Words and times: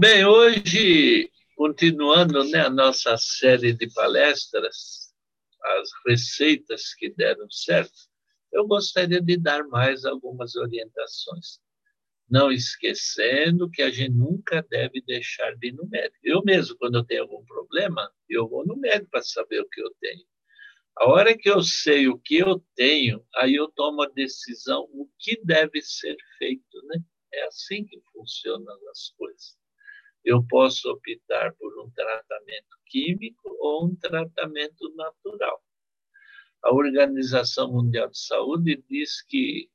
Bem, 0.00 0.24
hoje, 0.24 1.30
continuando 1.54 2.42
né, 2.44 2.60
a 2.60 2.70
nossa 2.70 3.18
série 3.18 3.74
de 3.74 3.86
palestras, 3.92 5.12
as 5.62 5.90
receitas 6.06 6.94
que 6.94 7.10
deram 7.10 7.46
certo, 7.50 7.92
eu 8.50 8.66
gostaria 8.66 9.20
de 9.20 9.36
dar 9.36 9.62
mais 9.68 10.06
algumas 10.06 10.56
orientações. 10.56 11.60
Não 12.30 12.50
esquecendo 12.50 13.70
que 13.70 13.82
a 13.82 13.90
gente 13.90 14.14
nunca 14.14 14.62
deve 14.70 15.02
deixar 15.02 15.54
de 15.56 15.68
ir 15.68 15.72
no 15.72 15.86
médico. 15.86 16.16
Eu 16.24 16.42
mesmo, 16.44 16.78
quando 16.78 16.94
eu 16.94 17.04
tenho 17.04 17.24
algum 17.24 17.44
problema, 17.44 18.10
eu 18.26 18.48
vou 18.48 18.66
no 18.66 18.78
médico 18.78 19.10
para 19.10 19.22
saber 19.22 19.60
o 19.60 19.68
que 19.68 19.82
eu 19.82 19.94
tenho. 20.00 20.24
A 20.96 21.10
hora 21.10 21.36
que 21.36 21.50
eu 21.50 21.62
sei 21.62 22.08
o 22.08 22.18
que 22.18 22.38
eu 22.38 22.64
tenho, 22.74 23.22
aí 23.36 23.54
eu 23.54 23.68
tomo 23.68 24.00
a 24.00 24.08
decisão 24.08 24.88
o 24.94 25.06
que 25.18 25.38
deve 25.44 25.82
ser 25.82 26.16
feito, 26.38 26.86
né? 26.86 27.04
É 27.34 27.46
assim 27.48 27.84
que 27.84 28.00
funcionam 28.14 28.78
as 28.90 29.10
coisas. 29.10 29.59
Eu 30.24 30.44
posso 30.46 30.90
optar 30.90 31.54
por 31.54 31.72
um 31.82 31.90
tratamento 31.90 32.76
químico 32.86 33.56
ou 33.60 33.86
um 33.86 33.96
tratamento 33.96 34.94
natural. 34.94 35.62
A 36.62 36.74
Organização 36.74 37.72
Mundial 37.72 38.10
de 38.10 38.18
Saúde 38.18 38.84
diz 38.88 39.22
que 39.22 39.70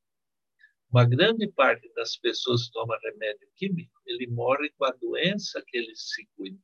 uma 0.92 1.04
grande 1.04 1.48
parte 1.48 1.92
das 1.94 2.16
pessoas 2.16 2.68
que 2.68 2.74
tomam 2.74 2.98
remédio 3.04 3.48
químico, 3.56 4.00
ele 4.06 4.28
morre 4.28 4.70
com 4.78 4.86
a 4.86 4.92
doença 4.92 5.64
que 5.66 5.78
ele 5.78 5.96
se 5.96 6.28
cuida. 6.38 6.58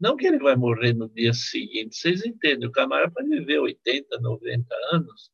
Não 0.00 0.16
que 0.16 0.26
ele 0.26 0.38
vai 0.38 0.56
morrer 0.56 0.94
no 0.94 1.08
dia 1.08 1.32
seguinte, 1.32 1.96
vocês 1.96 2.24
entendem, 2.24 2.68
o 2.68 2.72
camarada 2.72 3.12
pode 3.12 3.28
viver 3.28 3.58
80, 3.58 4.20
90 4.20 4.74
anos, 4.92 5.30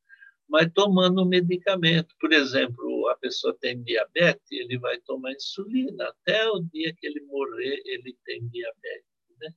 mas 0.49 0.71
tomando 0.73 1.27
medicamento. 1.27 2.15
Por 2.21 2.33
exemplo, 2.33 3.09
a 3.09 3.17
pessoa 3.17 3.57
tem 3.61 3.83
diabetes, 3.83 4.51
ele 4.51 4.79
vai 4.79 4.99
tomar 5.01 5.33
insulina. 5.33 6.09
Até 6.09 6.49
o 6.49 6.61
dia 6.61 6.95
que 6.95 7.07
ele 7.07 7.21
morrer, 7.23 7.83
ele 7.85 8.17
tem 8.25 8.47
diabetes. 8.49 9.09
Né? 9.41 9.49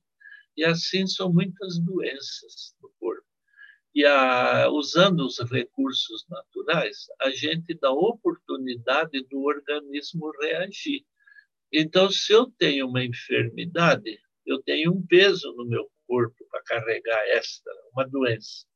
E 0.56 0.64
assim 0.64 1.06
são 1.06 1.32
muitas 1.32 1.78
doenças 1.78 2.74
do 2.80 2.92
corpo. 2.98 3.26
E 3.94 4.04
a, 4.04 4.68
usando 4.70 5.20
os 5.26 5.38
recursos 5.50 6.24
naturais, 6.28 7.06
a 7.20 7.30
gente 7.30 7.74
dá 7.74 7.90
oportunidade 7.90 9.24
do 9.28 9.42
organismo 9.42 10.30
reagir. 10.40 11.04
Então, 11.72 12.10
se 12.10 12.32
eu 12.32 12.46
tenho 12.58 12.86
uma 12.86 13.04
enfermidade, 13.04 14.18
eu 14.46 14.62
tenho 14.62 14.92
um 14.92 15.06
peso 15.06 15.52
no 15.54 15.66
meu 15.66 15.90
corpo 16.06 16.46
para 16.50 16.62
carregar 16.62 17.22
esta, 17.28 17.70
uma 17.92 18.08
doença. 18.08 18.67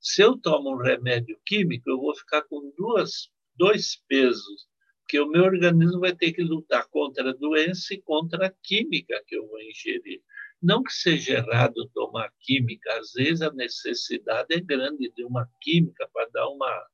Se 0.00 0.22
eu 0.22 0.36
tomo 0.38 0.74
um 0.74 0.82
remédio 0.82 1.38
químico, 1.44 1.90
eu 1.90 1.98
vou 1.98 2.14
ficar 2.14 2.42
com 2.42 2.72
duas, 2.76 3.30
dois 3.56 3.96
pesos, 4.08 4.68
porque 5.00 5.18
o 5.18 5.28
meu 5.28 5.44
organismo 5.44 6.00
vai 6.00 6.14
ter 6.14 6.32
que 6.32 6.42
lutar 6.42 6.86
contra 6.88 7.30
a 7.30 7.34
doença 7.34 7.94
e 7.94 8.02
contra 8.02 8.46
a 8.46 8.54
química 8.62 9.22
que 9.26 9.36
eu 9.36 9.46
vou 9.48 9.60
ingerir. 9.60 10.22
Não 10.62 10.82
que 10.82 10.92
seja 10.92 11.38
errado 11.38 11.88
tomar 11.94 12.32
química, 12.40 12.92
às 12.98 13.12
vezes 13.12 13.42
a 13.42 13.52
necessidade 13.52 14.54
é 14.54 14.60
grande 14.60 15.10
de 15.14 15.24
uma 15.24 15.48
química 15.60 16.08
para 16.12 16.28
dar 16.30 16.48
uma, 16.48 16.86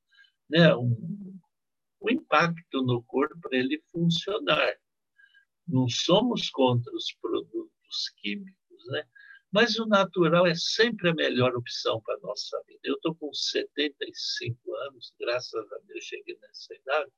né, 0.48 0.74
um, 0.74 1.38
um 2.02 2.10
impacto 2.10 2.82
no 2.82 3.02
corpo 3.02 3.38
para 3.40 3.58
ele 3.58 3.82
funcionar. 3.90 4.74
Não 5.66 5.88
somos 5.88 6.50
contra 6.50 6.94
os 6.94 7.12
produtos 7.20 8.10
químicos, 8.20 8.86
né? 8.88 9.04
Mas 9.54 9.78
o 9.78 9.86
natural 9.86 10.48
é 10.48 10.54
sempre 10.56 11.10
a 11.10 11.14
melhor 11.14 11.54
opção 11.54 12.00
para 12.00 12.16
a 12.16 12.18
nossa 12.18 12.60
vida. 12.66 12.80
Eu 12.82 12.96
estou 12.96 13.14
com 13.14 13.32
75 13.32 14.74
anos, 14.74 15.14
graças 15.20 15.72
a 15.72 15.78
Deus 15.86 16.02
cheguei 16.02 16.36
nessa 16.42 16.74
idade, 16.74 17.12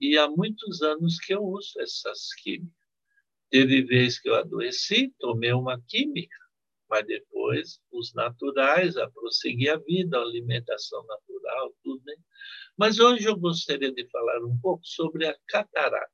e 0.00 0.18
há 0.18 0.28
muitos 0.28 0.82
anos 0.82 1.16
que 1.20 1.32
eu 1.32 1.44
uso 1.44 1.80
essas 1.80 2.34
químicas. 2.42 2.74
Teve 3.50 3.84
vez 3.84 4.18
que 4.18 4.28
eu 4.28 4.34
adoeci, 4.34 5.14
tomei 5.20 5.52
uma 5.52 5.80
química, 5.86 6.36
mas 6.90 7.06
depois 7.06 7.80
os 7.92 8.12
naturais, 8.14 8.96
a 8.96 9.08
prosseguir 9.08 9.70
a 9.70 9.76
vida, 9.76 10.18
a 10.18 10.22
alimentação 10.22 11.06
natural, 11.06 11.72
tudo, 11.84 12.02
né? 12.04 12.16
Mas 12.76 12.98
hoje 12.98 13.28
eu 13.28 13.36
gostaria 13.36 13.92
de 13.92 14.10
falar 14.10 14.44
um 14.44 14.58
pouco 14.58 14.84
sobre 14.84 15.28
a 15.28 15.38
catarata. 15.46 16.10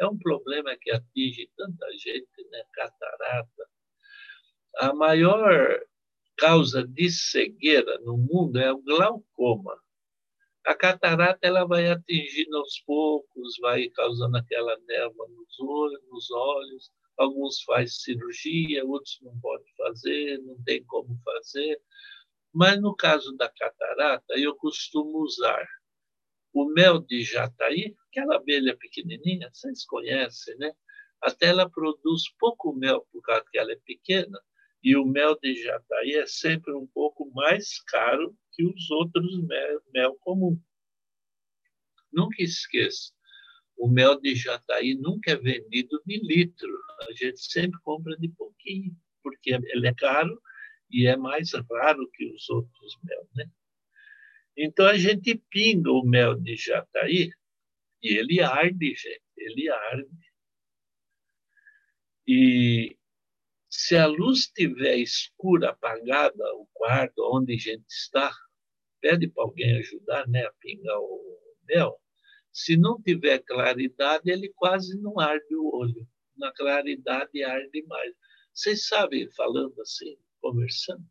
É 0.00 0.04
um 0.04 0.18
problema 0.18 0.76
que 0.76 0.90
atinge 0.90 1.48
tanta 1.56 1.86
gente, 1.92 2.48
né? 2.50 2.64
Catarata. 2.72 3.73
A 4.80 4.92
maior 4.92 5.80
causa 6.36 6.86
de 6.86 7.08
cegueira 7.10 7.98
no 8.00 8.16
mundo 8.16 8.58
é 8.58 8.72
o 8.72 8.82
glaucoma. 8.82 9.80
A 10.66 10.74
catarata 10.74 11.38
ela 11.42 11.64
vai 11.64 11.88
atingindo 11.88 12.56
aos 12.56 12.80
poucos, 12.80 13.56
vai 13.60 13.88
causando 13.90 14.36
aquela 14.36 14.76
névoa 14.88 15.28
nos 15.28 15.60
olhos, 15.60 16.00
nos 16.08 16.30
olhos. 16.30 16.90
Alguns 17.16 17.62
faz 17.62 18.02
cirurgia, 18.02 18.84
outros 18.84 19.18
não 19.22 19.38
podem 19.40 19.72
fazer, 19.76 20.38
não 20.38 20.60
tem 20.64 20.82
como 20.84 21.16
fazer. 21.24 21.80
Mas 22.52 22.80
no 22.80 22.96
caso 22.96 23.36
da 23.36 23.48
catarata, 23.48 24.34
eu 24.36 24.56
costumo 24.56 25.18
usar 25.18 25.68
o 26.52 26.66
mel 26.66 27.00
de 27.00 27.22
jataí, 27.22 27.94
aquela 28.08 28.36
abelha 28.36 28.76
pequenininha, 28.76 29.50
vocês 29.52 29.84
conhecem, 29.84 30.56
né? 30.56 30.72
Até 31.20 31.46
ela 31.46 31.68
produz 31.68 32.22
pouco 32.38 32.72
mel 32.72 33.06
por 33.12 33.20
causa 33.22 33.44
que 33.50 33.58
ela 33.58 33.72
é 33.72 33.78
pequena, 33.84 34.40
e 34.84 34.94
o 34.96 35.06
mel 35.06 35.34
de 35.40 35.56
jataí 35.62 36.12
é 36.12 36.26
sempre 36.26 36.74
um 36.74 36.86
pouco 36.86 37.30
mais 37.32 37.82
caro 37.84 38.36
que 38.52 38.66
os 38.66 38.90
outros 38.90 39.42
mel, 39.42 39.82
mel 39.94 40.14
comum. 40.20 40.60
Nunca 42.12 42.42
esqueça, 42.42 43.10
o 43.78 43.88
mel 43.88 44.20
de 44.20 44.34
jataí 44.34 44.94
nunca 44.94 45.32
é 45.32 45.36
vendido 45.36 46.02
de 46.06 46.18
litro, 46.18 46.68
a 47.08 47.12
gente 47.12 47.40
sempre 47.40 47.80
compra 47.80 48.14
de 48.18 48.28
pouquinho, 48.28 48.94
porque 49.22 49.52
ele 49.54 49.88
é 49.88 49.94
caro 49.94 50.38
e 50.90 51.06
é 51.06 51.16
mais 51.16 51.50
raro 51.52 52.10
que 52.12 52.26
os 52.26 52.48
outros 52.50 52.98
mel, 53.02 53.26
né? 53.34 53.50
Então 54.54 54.86
a 54.86 54.98
gente 54.98 55.34
pinga 55.50 55.90
o 55.90 56.04
mel 56.04 56.38
de 56.38 56.56
jataí 56.56 57.30
e 58.02 58.18
ele 58.18 58.40
arde, 58.42 58.94
gente, 58.94 59.22
ele 59.36 59.70
arde. 59.70 60.32
E 62.26 62.96
se 63.76 63.96
a 63.96 64.06
luz 64.06 64.38
estiver 64.40 64.98
escura, 64.98 65.70
apagada, 65.70 66.44
o 66.54 66.66
quarto 66.72 67.28
onde 67.36 67.54
a 67.54 67.58
gente 67.58 67.84
está, 67.88 68.32
pede 69.00 69.26
para 69.26 69.42
alguém 69.42 69.78
ajudar 69.78 70.28
né, 70.28 70.44
a 70.44 70.52
pingar 70.60 70.96
o 71.00 71.40
mel. 71.68 72.00
Se 72.52 72.76
não 72.76 73.02
tiver 73.02 73.40
claridade, 73.40 74.30
ele 74.30 74.52
quase 74.54 74.96
não 75.00 75.18
arde 75.18 75.56
o 75.56 75.74
olho. 75.74 76.06
Na 76.36 76.52
claridade 76.52 77.42
arde 77.42 77.82
mais. 77.88 78.14
Vocês 78.52 78.86
sabem, 78.86 79.28
falando 79.32 79.74
assim, 79.82 80.16
conversando, 80.40 81.04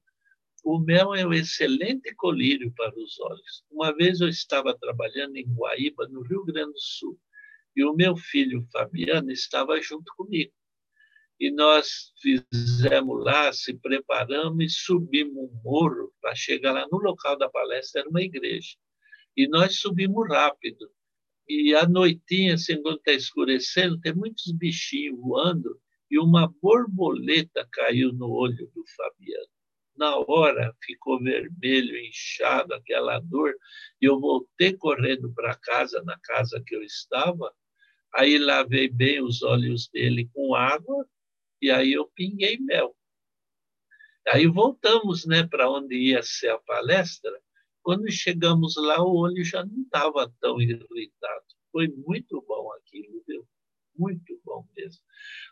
o 0.64 0.80
mel 0.80 1.14
é 1.14 1.28
um 1.28 1.34
excelente 1.34 2.16
colírio 2.16 2.74
para 2.78 2.98
os 2.98 3.20
olhos. 3.20 3.66
Uma 3.70 3.94
vez 3.94 4.22
eu 4.22 4.30
estava 4.30 4.74
trabalhando 4.78 5.36
em 5.36 5.54
Guaíba, 5.54 6.08
no 6.08 6.22
Rio 6.22 6.46
Grande 6.46 6.72
do 6.72 6.80
Sul, 6.80 7.20
e 7.76 7.84
o 7.84 7.94
meu 7.94 8.16
filho 8.16 8.66
Fabiano 8.72 9.32
estava 9.32 9.82
junto 9.82 10.10
comigo. 10.16 10.54
E 11.40 11.52
nós 11.52 12.14
fizemos 12.22 13.24
lá, 13.24 13.52
se 13.52 13.74
preparamos 13.74 14.64
e 14.64 14.70
subimos 14.70 15.36
um 15.36 15.62
morro 15.64 16.14
para 16.22 16.36
chegar 16.36 16.72
lá 16.72 16.88
no 16.92 16.98
local 17.00 17.38
da 17.38 17.50
palestra, 17.50 18.02
era 18.02 18.10
uma 18.10 18.22
igreja. 18.22 18.76
E 19.36 19.48
nós 19.48 19.80
subimos 19.80 20.28
rápido. 20.30 20.90
E 21.48 21.76
à 21.76 21.88
noitinha, 21.88 22.54
assim, 22.54 22.82
quando 22.82 22.98
está 22.98 23.12
escurecendo, 23.12 24.00
tem 24.00 24.14
muitos 24.14 24.52
bichinhos 24.54 25.20
voando 25.20 25.80
e 26.10 26.18
uma 26.20 26.48
borboleta 26.62 27.68
caiu 27.72 28.14
no 28.14 28.30
olho 28.30 28.72
do 28.74 28.84
Fabiano 28.96 29.54
na 29.96 30.18
hora 30.18 30.76
ficou 30.82 31.20
vermelho, 31.22 31.98
inchado, 31.98 32.74
aquela 32.74 33.20
dor, 33.20 33.54
e 34.02 34.06
eu 34.06 34.20
voltei 34.20 34.74
correndo 34.74 35.32
para 35.34 35.56
casa, 35.56 36.02
na 36.04 36.18
casa 36.20 36.62
que 36.66 36.76
eu 36.76 36.84
estava, 36.84 37.54
aí 38.16 38.38
lavei 38.38 38.90
bem 38.90 39.22
os 39.22 39.44
olhos 39.44 39.88
dele 39.90 40.30
com 40.34 40.56
água, 40.56 41.06
e 41.64 41.72
aí 41.72 41.94
eu 41.94 42.06
pinguei 42.14 42.58
mel. 42.58 42.94
Aí 44.28 44.46
voltamos 44.48 45.26
né, 45.26 45.48
para 45.48 45.70
onde 45.70 45.96
ia 45.96 46.22
ser 46.22 46.50
a 46.50 46.60
palestra. 46.60 47.32
Quando 47.82 48.12
chegamos 48.12 48.76
lá, 48.76 49.02
o 49.02 49.16
olho 49.16 49.44
já 49.46 49.66
não 49.66 49.82
estava 49.82 50.30
tão 50.42 50.62
irritado. 50.62 51.46
Foi 51.72 51.88
muito 51.88 52.44
bom 52.46 52.70
aquilo, 52.74 53.24
viu? 53.26 53.48
Muito 53.96 54.40
bom 54.44 54.68
mesmo. 54.76 55.02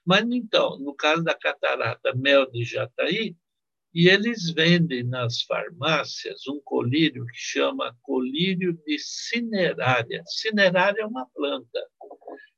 Mas 0.05 0.25
então, 0.29 0.77
no 0.79 0.93
caso 0.93 1.23
da 1.23 1.33
catarata, 1.33 2.13
mel 2.13 2.49
de 2.51 2.65
jataí, 2.65 3.37
e 3.93 4.09
eles 4.09 4.49
vendem 4.49 5.03
nas 5.03 5.41
farmácias 5.43 6.45
um 6.47 6.59
colírio 6.61 7.25
que 7.25 7.37
chama 7.37 7.97
colírio 8.01 8.73
de 8.85 8.99
cinerária. 8.99 10.23
Cinerária 10.25 11.01
é 11.01 11.05
uma 11.05 11.25
planta. 11.33 11.87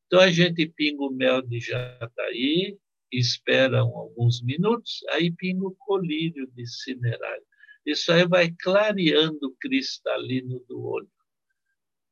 Então 0.07 0.19
a 0.19 0.29
gente 0.29 0.67
pinga 0.67 1.03
o 1.03 1.11
mel 1.11 1.41
de 1.41 1.59
jataí, 1.59 2.77
espera 3.19 3.79
alguns 3.79 4.41
minutos, 4.43 5.03
aí 5.09 5.31
pinga 5.31 5.67
o 5.67 5.75
colírio 5.75 6.47
de 6.55 6.65
cinerária. 6.67 7.43
Isso 7.85 8.11
aí 8.11 8.27
vai 8.27 8.51
clareando 8.59 9.47
o 9.47 9.55
cristalino 9.59 10.59
do 10.67 10.81
olho. 10.83 11.11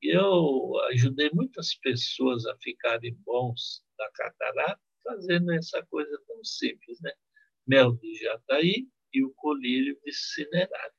Eu 0.02 0.78
ajudei 0.90 1.30
muitas 1.32 1.76
pessoas 1.76 2.46
a 2.46 2.58
ficarem 2.58 3.16
bons 3.24 3.84
da 3.98 4.10
catarata, 4.12 4.82
fazendo 5.04 5.52
essa 5.52 5.86
coisa 5.88 6.20
tão 6.28 6.44
simples, 6.44 7.00
né? 7.02 7.12
Mel 7.68 7.94
de 7.94 8.16
jataí 8.16 8.88
e 9.14 9.24
o 9.24 9.32
colírio 9.36 9.98
de 10.04 10.12
cinerário. 10.12 10.94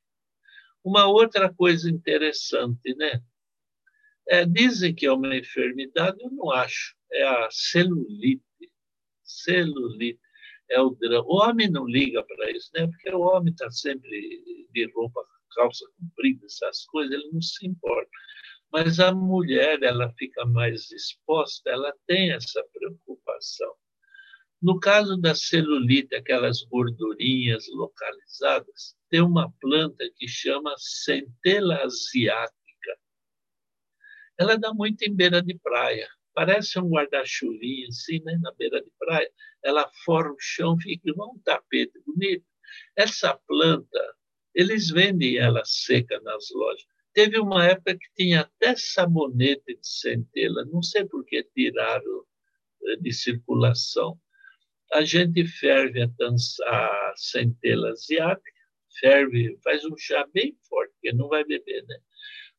Uma 0.84 1.06
outra 1.06 1.52
coisa 1.52 1.90
interessante, 1.90 2.94
né? 2.96 3.20
É, 4.28 4.46
dizem 4.46 4.94
que 4.94 5.06
é 5.06 5.12
uma 5.12 5.36
enfermidade, 5.36 6.22
eu 6.22 6.30
não 6.30 6.50
acho. 6.50 6.94
É 7.10 7.24
a 7.24 7.48
celulite. 7.50 8.44
Celulite. 9.44 10.20
É 10.70 10.80
o. 10.80 10.96
O 11.26 11.36
homem 11.42 11.70
não 11.70 11.86
liga 11.86 12.24
para 12.24 12.50
isso, 12.50 12.70
né? 12.74 12.86
Porque 12.86 13.10
o 13.10 13.20
homem 13.20 13.52
está 13.52 13.70
sempre 13.70 14.68
de 14.72 14.90
roupa, 14.94 15.22
calça 15.54 15.84
comprida, 15.98 16.46
essas 16.46 16.84
coisas, 16.86 17.12
ele 17.12 17.30
não 17.32 17.42
se 17.42 17.66
importa. 17.66 18.10
Mas 18.72 18.98
a 18.98 19.12
mulher, 19.12 19.82
ela 19.82 20.12
fica 20.18 20.46
mais 20.46 20.90
exposta, 20.90 21.70
ela 21.70 21.92
tem 22.06 22.32
essa 22.32 22.64
preocupação. 22.72 23.74
No 24.62 24.78
caso 24.78 25.16
da 25.16 25.34
celulite, 25.34 26.14
aquelas 26.14 26.62
gordurinhas 26.62 27.66
localizadas, 27.68 28.96
tem 29.10 29.20
uma 29.20 29.52
planta 29.60 30.08
que 30.16 30.26
chama 30.28 30.72
centela 30.78 31.82
asiática. 31.82 32.56
Ela 34.38 34.56
dá 34.56 34.72
muito 34.72 35.02
em 35.02 35.14
beira 35.14 35.42
de 35.42 35.58
praia. 35.58 36.08
Parece 36.34 36.78
um 36.78 36.88
guarda-chuvinho 36.88 37.88
assim, 37.88 38.20
né, 38.24 38.38
na 38.40 38.52
beira 38.52 38.82
de 38.82 38.90
praia. 38.98 39.30
Ela 39.62 39.90
forma 40.04 40.32
o 40.32 40.40
chão, 40.40 40.76
fica 40.78 41.10
igual 41.10 41.34
um 41.34 41.38
tapete 41.40 41.92
bonito. 42.06 42.44
Essa 42.96 43.34
planta, 43.46 44.14
eles 44.54 44.90
vendem 44.90 45.36
ela 45.36 45.62
seca 45.64 46.20
nas 46.20 46.50
lojas. 46.54 46.86
Teve 47.12 47.38
uma 47.38 47.66
época 47.66 47.96
que 47.98 48.06
tinha 48.16 48.40
até 48.40 48.74
sabonete 48.74 49.74
de 49.74 49.86
centela, 49.86 50.64
não 50.64 50.82
sei 50.82 51.04
por 51.04 51.24
que 51.26 51.42
tiraram 51.54 52.24
eh, 52.84 52.96
de 52.96 53.12
circulação. 53.12 54.18
A 54.92 55.02
gente 55.02 55.44
ferve 55.46 56.02
a, 56.02 56.06
dança, 56.06 56.64
a 56.64 57.12
centela 57.16 57.90
asiática, 57.90 58.50
ferve, 59.00 59.58
faz 59.62 59.84
um 59.84 59.96
chá 59.96 60.26
bem 60.32 60.56
forte, 60.68 60.92
porque 60.94 61.12
não 61.12 61.28
vai 61.28 61.44
beber, 61.44 61.84
né? 61.86 61.98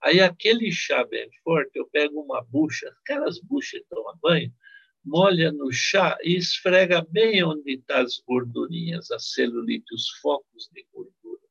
Aí 0.04 0.20
aquele 0.20 0.70
chá 0.70 1.06
bem 1.06 1.30
forte, 1.44 1.72
eu 1.76 1.88
pego 1.88 2.22
uma 2.22 2.44
bucha, 2.44 2.94
aquelas 3.02 3.40
buchas 3.40 3.80
que 3.80 3.88
tomam 3.90 4.18
banho, 4.22 4.54
molha 5.04 5.50
no 5.52 5.72
chá 5.72 6.18
e 6.22 6.36
esfrega 6.36 7.06
bem 7.10 7.42
onde 7.44 7.74
estão 7.74 7.98
tá 7.98 8.02
as 8.02 8.20
gordurinhas, 8.28 9.10
a 9.12 9.20
celulite, 9.20 9.94
os 9.94 10.10
focos 10.22 10.70
de 10.74 10.86
gordura. 10.92 11.42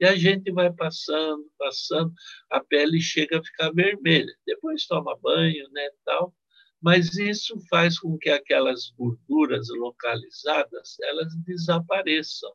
E 0.00 0.06
a 0.06 0.16
gente 0.16 0.50
vai 0.50 0.72
passando, 0.72 1.48
passando, 1.56 2.12
a 2.50 2.58
pele 2.58 3.00
chega 3.00 3.38
a 3.38 3.44
ficar 3.44 3.70
vermelha. 3.72 4.34
Depois 4.46 4.86
toma 4.86 5.16
banho, 5.18 5.68
né, 5.70 5.88
tal. 6.04 6.34
Mas 6.82 7.16
isso 7.16 7.60
faz 7.68 7.98
com 7.98 8.16
que 8.18 8.30
aquelas 8.30 8.90
gorduras 8.96 9.68
localizadas 9.68 10.96
elas 11.02 11.32
desapareçam. 11.44 12.52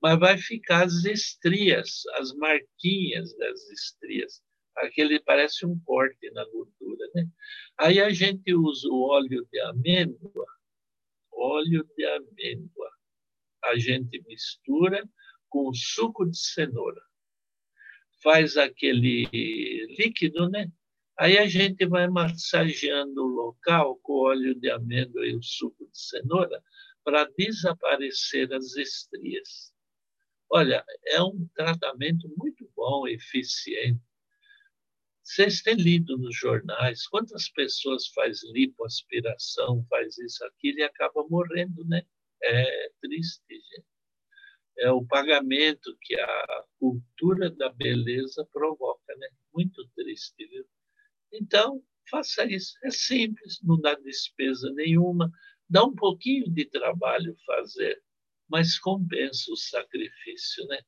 Mas 0.00 0.18
vai 0.18 0.38
ficar 0.38 0.84
as 0.84 1.04
estrias, 1.04 2.02
as 2.14 2.32
marquinhas 2.34 3.36
das 3.36 3.68
estrias. 3.70 4.40
Aquele 4.76 5.20
parece 5.20 5.64
um 5.64 5.78
corte 5.80 6.30
na 6.32 6.44
gordura, 6.44 7.08
né? 7.14 7.26
Aí 7.78 8.00
a 8.00 8.10
gente 8.10 8.54
usa 8.54 8.88
o 8.88 9.08
óleo 9.08 9.46
de 9.50 9.60
amêndoa, 9.60 10.46
óleo 11.32 11.88
de 11.96 12.04
amêndoa. 12.04 12.90
A 13.64 13.78
gente 13.78 14.22
mistura 14.26 15.02
com 15.48 15.72
suco 15.72 16.26
de 16.26 16.36
cenoura. 16.36 17.00
Faz 18.22 18.56
aquele 18.56 19.26
líquido, 19.98 20.48
né? 20.50 20.70
Aí 21.18 21.38
a 21.38 21.46
gente 21.46 21.86
vai 21.86 22.08
massageando 22.08 23.22
o 23.24 23.28
local 23.28 23.98
com 24.02 24.12
óleo 24.12 24.54
de 24.54 24.70
amêndoa 24.70 25.26
e 25.26 25.34
o 25.34 25.42
suco 25.42 25.86
de 25.90 25.98
cenoura 25.98 26.62
para 27.02 27.24
desaparecer 27.38 28.52
as 28.52 28.76
estrias. 28.76 29.72
Olha, 30.50 30.84
é 31.06 31.22
um 31.22 31.48
tratamento 31.54 32.28
muito 32.36 32.70
bom, 32.76 33.08
eficiente. 33.08 34.00
Vocês 35.26 35.60
têm 35.62 35.74
lido 35.74 36.16
nos 36.16 36.36
jornais 36.36 37.06
quantas 37.08 37.48
pessoas 37.50 38.06
faz 38.08 38.42
lipoaspiração, 38.52 39.84
faz 39.90 40.16
isso, 40.18 40.44
aquilo 40.44 40.78
e 40.78 40.82
acaba 40.84 41.26
morrendo, 41.28 41.84
né? 41.86 42.02
É 42.42 42.90
triste, 43.00 43.42
gente 43.50 43.96
é 44.78 44.90
o 44.90 45.04
pagamento 45.04 45.96
que 46.02 46.18
a 46.18 46.64
cultura 46.78 47.50
da 47.50 47.70
beleza 47.70 48.46
provoca, 48.52 49.14
né? 49.16 49.28
Muito 49.54 49.86
triste, 49.94 50.46
viu? 50.46 50.66
Então, 51.32 51.82
faça 52.10 52.44
isso. 52.44 52.74
É 52.84 52.90
simples, 52.90 53.58
não 53.62 53.80
dá 53.80 53.94
despesa 53.94 54.70
nenhuma, 54.72 55.30
dá 55.68 55.84
um 55.84 55.94
pouquinho 55.94 56.50
de 56.50 56.66
trabalho 56.66 57.34
fazer, 57.46 58.02
mas 58.48 58.78
compensa 58.78 59.50
o 59.50 59.56
sacrifício, 59.56 60.66
né? 60.66 60.78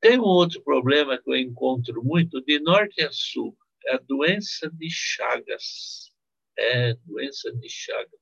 Tem 0.00 0.18
um 0.18 0.24
outro 0.24 0.62
problema 0.62 1.18
que 1.20 1.30
eu 1.30 1.36
encontro 1.36 2.02
muito 2.02 2.40
de 2.40 2.58
norte 2.58 3.02
a 3.02 3.12
sul, 3.12 3.56
é 3.84 3.94
a 3.94 3.98
doença 3.98 4.70
de 4.70 4.88
Chagas. 4.90 6.10
É, 6.58 6.94
doença 7.04 7.52
de 7.52 7.68
Chagas. 7.68 8.20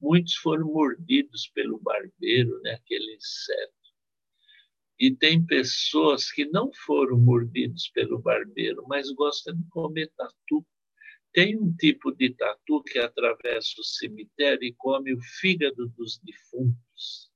Muitos 0.00 0.34
foram 0.36 0.66
mordidos 0.66 1.48
pelo 1.54 1.78
barbeiro, 1.78 2.58
né, 2.62 2.72
aquele 2.72 3.14
inseto. 3.14 3.74
E 4.98 5.14
tem 5.14 5.44
pessoas 5.44 6.30
que 6.30 6.46
não 6.46 6.70
foram 6.86 7.18
mordidos 7.18 7.88
pelo 7.88 8.18
barbeiro, 8.18 8.84
mas 8.88 9.10
gostam 9.12 9.54
de 9.54 9.64
comer 9.68 10.10
tatu. 10.16 10.66
Tem 11.32 11.56
um 11.56 11.74
tipo 11.74 12.12
de 12.12 12.34
tatu 12.34 12.82
que 12.82 12.98
atravessa 12.98 13.74
o 13.78 13.84
cemitério 13.84 14.64
e 14.64 14.74
come 14.74 15.14
o 15.14 15.20
fígado 15.20 15.88
dos 15.96 16.18
defuntos. 16.18 17.29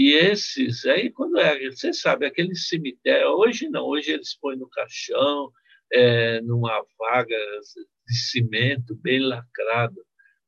E 0.00 0.12
esses, 0.14 0.86
aí 0.86 1.10
quando 1.10 1.38
é, 1.38 1.70
você 1.70 1.92
sabe, 1.92 2.24
aquele 2.24 2.54
cemitério, 2.54 3.28
hoje 3.32 3.68
não, 3.68 3.84
hoje 3.84 4.12
eles 4.12 4.34
põem 4.34 4.56
no 4.56 4.66
caixão, 4.70 5.52
é, 5.92 6.40
numa 6.40 6.82
vaga 6.98 7.36
de 8.06 8.14
cimento 8.14 8.94
bem 8.96 9.20
lacrado 9.20 10.00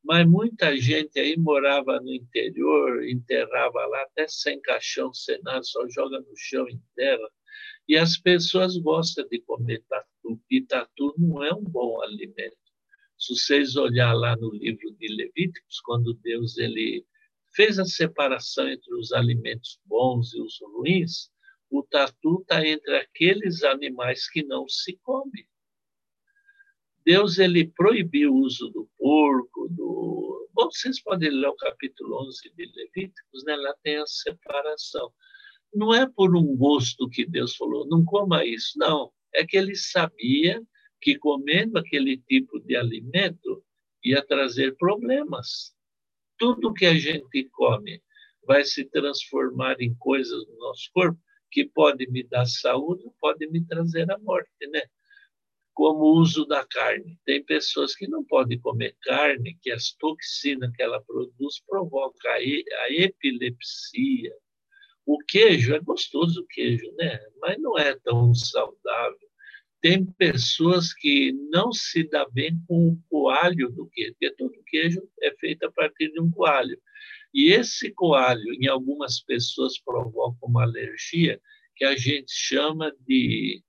mas 0.05 0.27
muita 0.27 0.77
gente 0.77 1.19
aí 1.19 1.37
morava 1.37 2.01
no 2.01 2.13
interior, 2.13 3.05
enterrava 3.09 3.87
lá 3.87 4.03
até 4.03 4.27
sem 4.27 4.61
caixão, 4.61 5.15
sem 5.15 5.41
nada, 5.43 5.63
só 5.63 5.89
joga 5.89 6.19
no 6.19 6.37
chão 6.37 6.69
em 6.69 6.81
terra. 6.97 7.29
E 7.89 7.97
as 7.97 8.19
pessoas 8.19 8.77
gostam 8.79 9.27
de 9.29 9.41
comer 9.43 9.83
tatu, 9.89 10.41
e 10.51 10.61
tatu 10.63 11.15
não 11.17 11.45
é 11.45 11.55
um 11.55 11.63
bom 11.63 12.03
alimento. 12.03 12.57
Se 13.17 13.35
vocês 13.37 13.77
olhar 13.77 14.13
lá 14.13 14.35
no 14.37 14.51
livro 14.53 14.91
de 14.99 15.07
Levíticos, 15.15 15.81
quando 15.85 16.15
Deus 16.15 16.59
ele 16.59 17.07
fez 17.55 17.79
a 17.79 17.85
separação 17.85 18.69
entre 18.69 18.95
os 18.95 19.13
alimentos 19.13 19.79
bons 19.85 20.33
e 20.35 20.41
os 20.41 20.59
ruins, 20.61 21.31
o 21.71 21.83
tatu 21.83 22.41
está 22.43 22.67
entre 22.67 22.97
aqueles 22.97 23.63
animais 23.63 24.29
que 24.29 24.43
não 24.43 24.69
se 24.69 24.97
comem. 25.03 25.47
Deus 27.05 27.39
ele 27.39 27.67
proibiu 27.67 28.33
o 28.33 28.41
uso 28.41 28.69
do 28.69 28.89
porco, 28.97 29.69
do. 29.71 30.49
Bom, 30.53 30.71
vocês 30.71 31.03
podem 31.03 31.31
ler 31.31 31.49
o 31.49 31.57
capítulo 31.57 32.29
11 32.29 32.53
de 32.55 32.73
Levíticos, 32.77 33.45
né? 33.45 33.57
lá 33.57 33.75
tem 33.83 33.97
a 33.97 34.07
separação. 34.07 35.13
Não 35.75 35.95
é 35.95 36.07
por 36.07 36.37
um 36.37 36.55
gosto 36.57 37.09
que 37.09 37.25
Deus 37.25 37.57
falou, 37.57 37.89
não 37.89 38.05
coma 38.05 38.45
isso, 38.45 38.79
não. 38.79 39.11
É 39.35 39.45
que 39.45 39.57
ele 39.57 39.75
sabia 39.75 40.63
que 41.01 41.19
comendo 41.19 41.79
aquele 41.79 42.19
tipo 42.19 42.61
de 42.61 42.77
alimento 42.77 43.65
ia 44.05 44.25
trazer 44.25 44.77
problemas. 44.77 45.75
Tudo 46.39 46.73
que 46.73 46.87
a 46.87 46.95
gente 46.95 47.49
come 47.53 48.03
vai 48.47 48.65
se 48.65 48.85
transformar 48.85 49.81
em 49.81 49.95
coisas 49.95 50.47
no 50.49 50.57
nosso 50.59 50.91
corpo 50.93 51.19
que 51.51 51.65
pode 51.67 52.11
me 52.11 52.23
dar 52.25 52.47
saúde, 52.47 53.05
pode 53.21 53.47
me 53.49 53.65
trazer 53.65 54.11
a 54.11 54.19
morte, 54.19 54.67
né? 54.69 54.83
como 55.75 56.05
o 56.05 56.21
uso 56.21 56.47
da 56.47 56.65
carne. 56.67 57.19
Tem 57.25 57.45
pessoas 57.45 57.95
que 57.95 58.07
não 58.07 58.25
podem 58.25 58.61
comer 58.61 58.97
carne, 59.03 59.59
que 59.63 59.71
as 59.71 59.93
toxinas 59.93 60.71
que 60.75 60.83
ela 60.83 61.03
produz 61.03 61.61
provocam 61.67 62.31
a 62.31 62.91
epilepsia. 62.91 64.35
O 65.05 65.19
queijo 65.27 65.75
é 65.75 65.81
gostoso, 65.81 66.43
o 66.43 66.47
queijo, 66.47 66.91
né? 66.97 67.19
Mas 67.41 67.61
não 67.61 67.77
é 67.77 67.99
tão 68.01 68.35
saudável. 68.35 69.29
Tem 69.83 70.07
pessoas 70.07 70.95
que 70.95 71.33
não 71.51 71.73
se 71.73 72.09
dá 72.09 72.25
bem 72.31 72.57
com 72.69 72.91
o 72.91 73.03
coalho 73.11 73.69
do 73.71 73.89
queijo, 73.89 74.13
porque 74.13 74.31
todo 74.37 74.65
queijo 74.65 75.03
é 75.21 75.35
feito 75.37 75.65
a 75.65 75.73
partir 75.73 76.13
de 76.13 76.21
um 76.21 76.31
coalho. 76.31 76.81
E 77.35 77.53
esse 77.53 77.91
coalho, 77.91 78.55
em 78.55 78.69
algumas 78.69 79.21
pessoas, 79.21 79.81
provoca 79.81 80.39
uma 80.47 80.63
alergia 80.63 81.41
que 81.75 81.85
a 81.85 81.97
gente 81.97 82.31
chama 82.33 82.95
de 83.01 83.61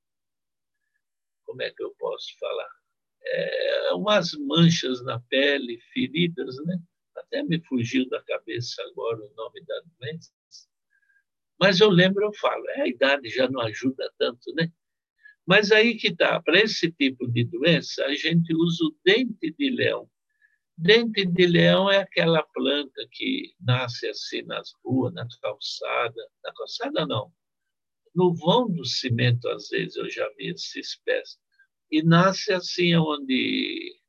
como 1.46 1.62
é 1.64 1.72
que 1.72 1.84
eu 1.84 1.94
posso 1.98 2.38
falar? 2.40 2.70
É, 3.26 3.94
umas 3.94 4.34
manchas 4.34 5.04
na 5.04 5.20
pele, 5.20 5.80
feridas, 5.94 6.58
né? 6.66 6.80
Até 7.16 7.42
me 7.44 7.60
fugiu 7.66 8.08
da 8.10 8.22
cabeça 8.24 8.82
agora 8.84 9.24
o 9.24 9.34
nome 9.36 9.64
da 9.66 9.82
doença. 10.00 10.32
Mas 11.60 11.80
eu 11.80 11.90
lembro, 11.90 12.26
eu 12.26 12.34
falo, 12.34 12.68
é, 12.70 12.82
a 12.82 12.88
idade 12.88 13.30
já 13.30 13.48
não 13.50 13.62
ajuda 13.62 14.12
tanto, 14.18 14.54
né? 14.56 14.72
Mas 15.46 15.72
aí 15.72 15.96
que 15.96 16.16
tá, 16.16 16.42
para 16.42 16.60
esse 16.60 16.92
tipo 16.92 17.28
de 17.28 17.44
doença, 17.44 18.06
a 18.06 18.16
gente 18.16 18.54
usa 18.56 18.86
o 18.86 18.96
dente 19.06 19.54
de 19.58 19.70
leão. 19.70 20.10
Dente 20.78 21.26
de 21.26 21.46
leão 21.46 21.92
é 21.92 21.98
aquela 22.00 22.42
planta 22.44 23.08
que 23.12 23.54
nasce 23.60 24.08
assim 24.08 24.42
nas 24.44 24.72
ruas, 24.84 25.14
na 25.14 25.28
calçada. 25.42 26.30
Na 26.44 26.54
calçada, 26.54 27.06
não. 27.06 27.32
No 28.16 28.34
vão 28.36 28.70
do 28.70 28.86
cimento, 28.86 29.48
às 29.50 29.70
vezes, 29.70 29.96
eu 29.98 30.10
já 30.10 30.28
vi 30.38 30.52
essa 30.52 30.80
espécie. 30.80 31.38
E 31.92 32.02
nasce 32.02 32.54
assim, 32.54 32.96
onde. 32.96 34.00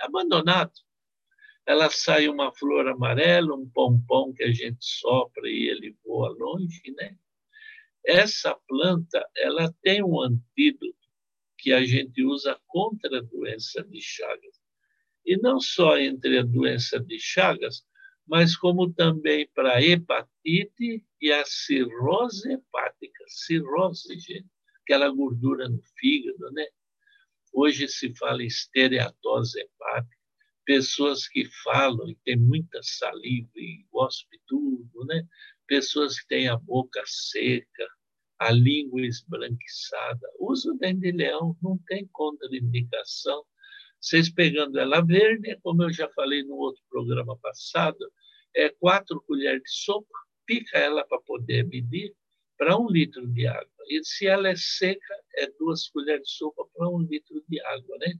abandonado. 0.00 0.72
Ela 1.66 1.90
sai 1.90 2.28
uma 2.28 2.52
flor 2.54 2.88
amarela, 2.88 3.54
um 3.54 3.68
pompom 3.70 4.32
que 4.34 4.42
a 4.44 4.52
gente 4.52 4.78
sopra 4.84 5.48
e 5.48 5.68
ele 5.68 5.96
voa 6.04 6.28
longe, 6.30 6.82
né? 6.96 7.16
Essa 8.04 8.54
planta, 8.68 9.24
ela 9.36 9.72
tem 9.82 10.02
um 10.02 10.20
antídoto 10.20 10.96
que 11.58 11.72
a 11.72 11.84
gente 11.84 12.24
usa 12.24 12.60
contra 12.66 13.18
a 13.18 13.22
doença 13.22 13.84
de 13.84 14.00
Chagas 14.00 14.60
e 15.24 15.36
não 15.36 15.60
só 15.60 15.96
entre 15.96 16.38
a 16.38 16.42
doença 16.42 16.98
de 16.98 17.18
Chagas, 17.20 17.84
mas 18.26 18.56
como 18.56 18.92
também 18.92 19.48
para 19.54 19.76
a 19.76 19.82
hepatite 19.82 21.04
e 21.20 21.32
a 21.32 21.44
cirrose 21.44 22.52
hepática. 22.52 23.24
Cirrose, 23.28 24.18
gente, 24.18 24.48
aquela 24.82 25.08
gordura 25.10 25.68
no 25.68 25.80
fígado, 25.96 26.50
né? 26.52 26.66
Hoje 27.52 27.86
se 27.86 28.14
fala 28.16 28.42
estereatose 28.42 29.60
hepática, 29.60 30.16
pessoas 30.64 31.28
que 31.28 31.44
falam 31.62 32.08
e 32.08 32.16
têm 32.24 32.36
muita 32.36 32.80
saliva 32.82 33.50
e 33.56 33.86
gospe 33.92 34.40
tudo, 34.46 35.04
né? 35.04 35.24
Pessoas 35.72 36.20
que 36.20 36.28
têm 36.28 36.48
a 36.48 36.56
boca 36.58 37.02
seca, 37.06 37.88
a 38.38 38.50
língua 38.50 39.00
esbranquiçada. 39.06 40.28
Uso 40.38 40.76
dendilhão 40.78 41.56
não 41.62 41.78
tem 41.86 42.06
contraindicação 42.12 43.42
vocês 44.02 44.28
pegando 44.28 44.80
ela 44.80 45.00
verde, 45.00 45.56
como 45.62 45.84
eu 45.84 45.92
já 45.92 46.08
falei 46.10 46.42
no 46.42 46.56
outro 46.56 46.82
programa 46.90 47.38
passado, 47.38 48.12
é 48.54 48.68
quatro 48.68 49.22
colheres 49.22 49.62
de 49.62 49.70
sopa, 49.70 50.12
pica 50.44 50.76
ela 50.76 51.06
para 51.06 51.20
poder 51.20 51.64
medir 51.68 52.12
para 52.58 52.76
um 52.76 52.90
litro 52.90 53.24
de 53.28 53.46
água. 53.46 53.70
E 53.88 54.04
se 54.04 54.26
ela 54.26 54.48
é 54.48 54.56
seca, 54.56 55.14
é 55.36 55.48
duas 55.58 55.88
colheres 55.88 56.24
de 56.24 56.32
sopa 56.32 56.64
para 56.74 56.88
um 56.88 57.00
litro 57.00 57.44
de 57.48 57.60
água, 57.60 57.96
né? 57.98 58.12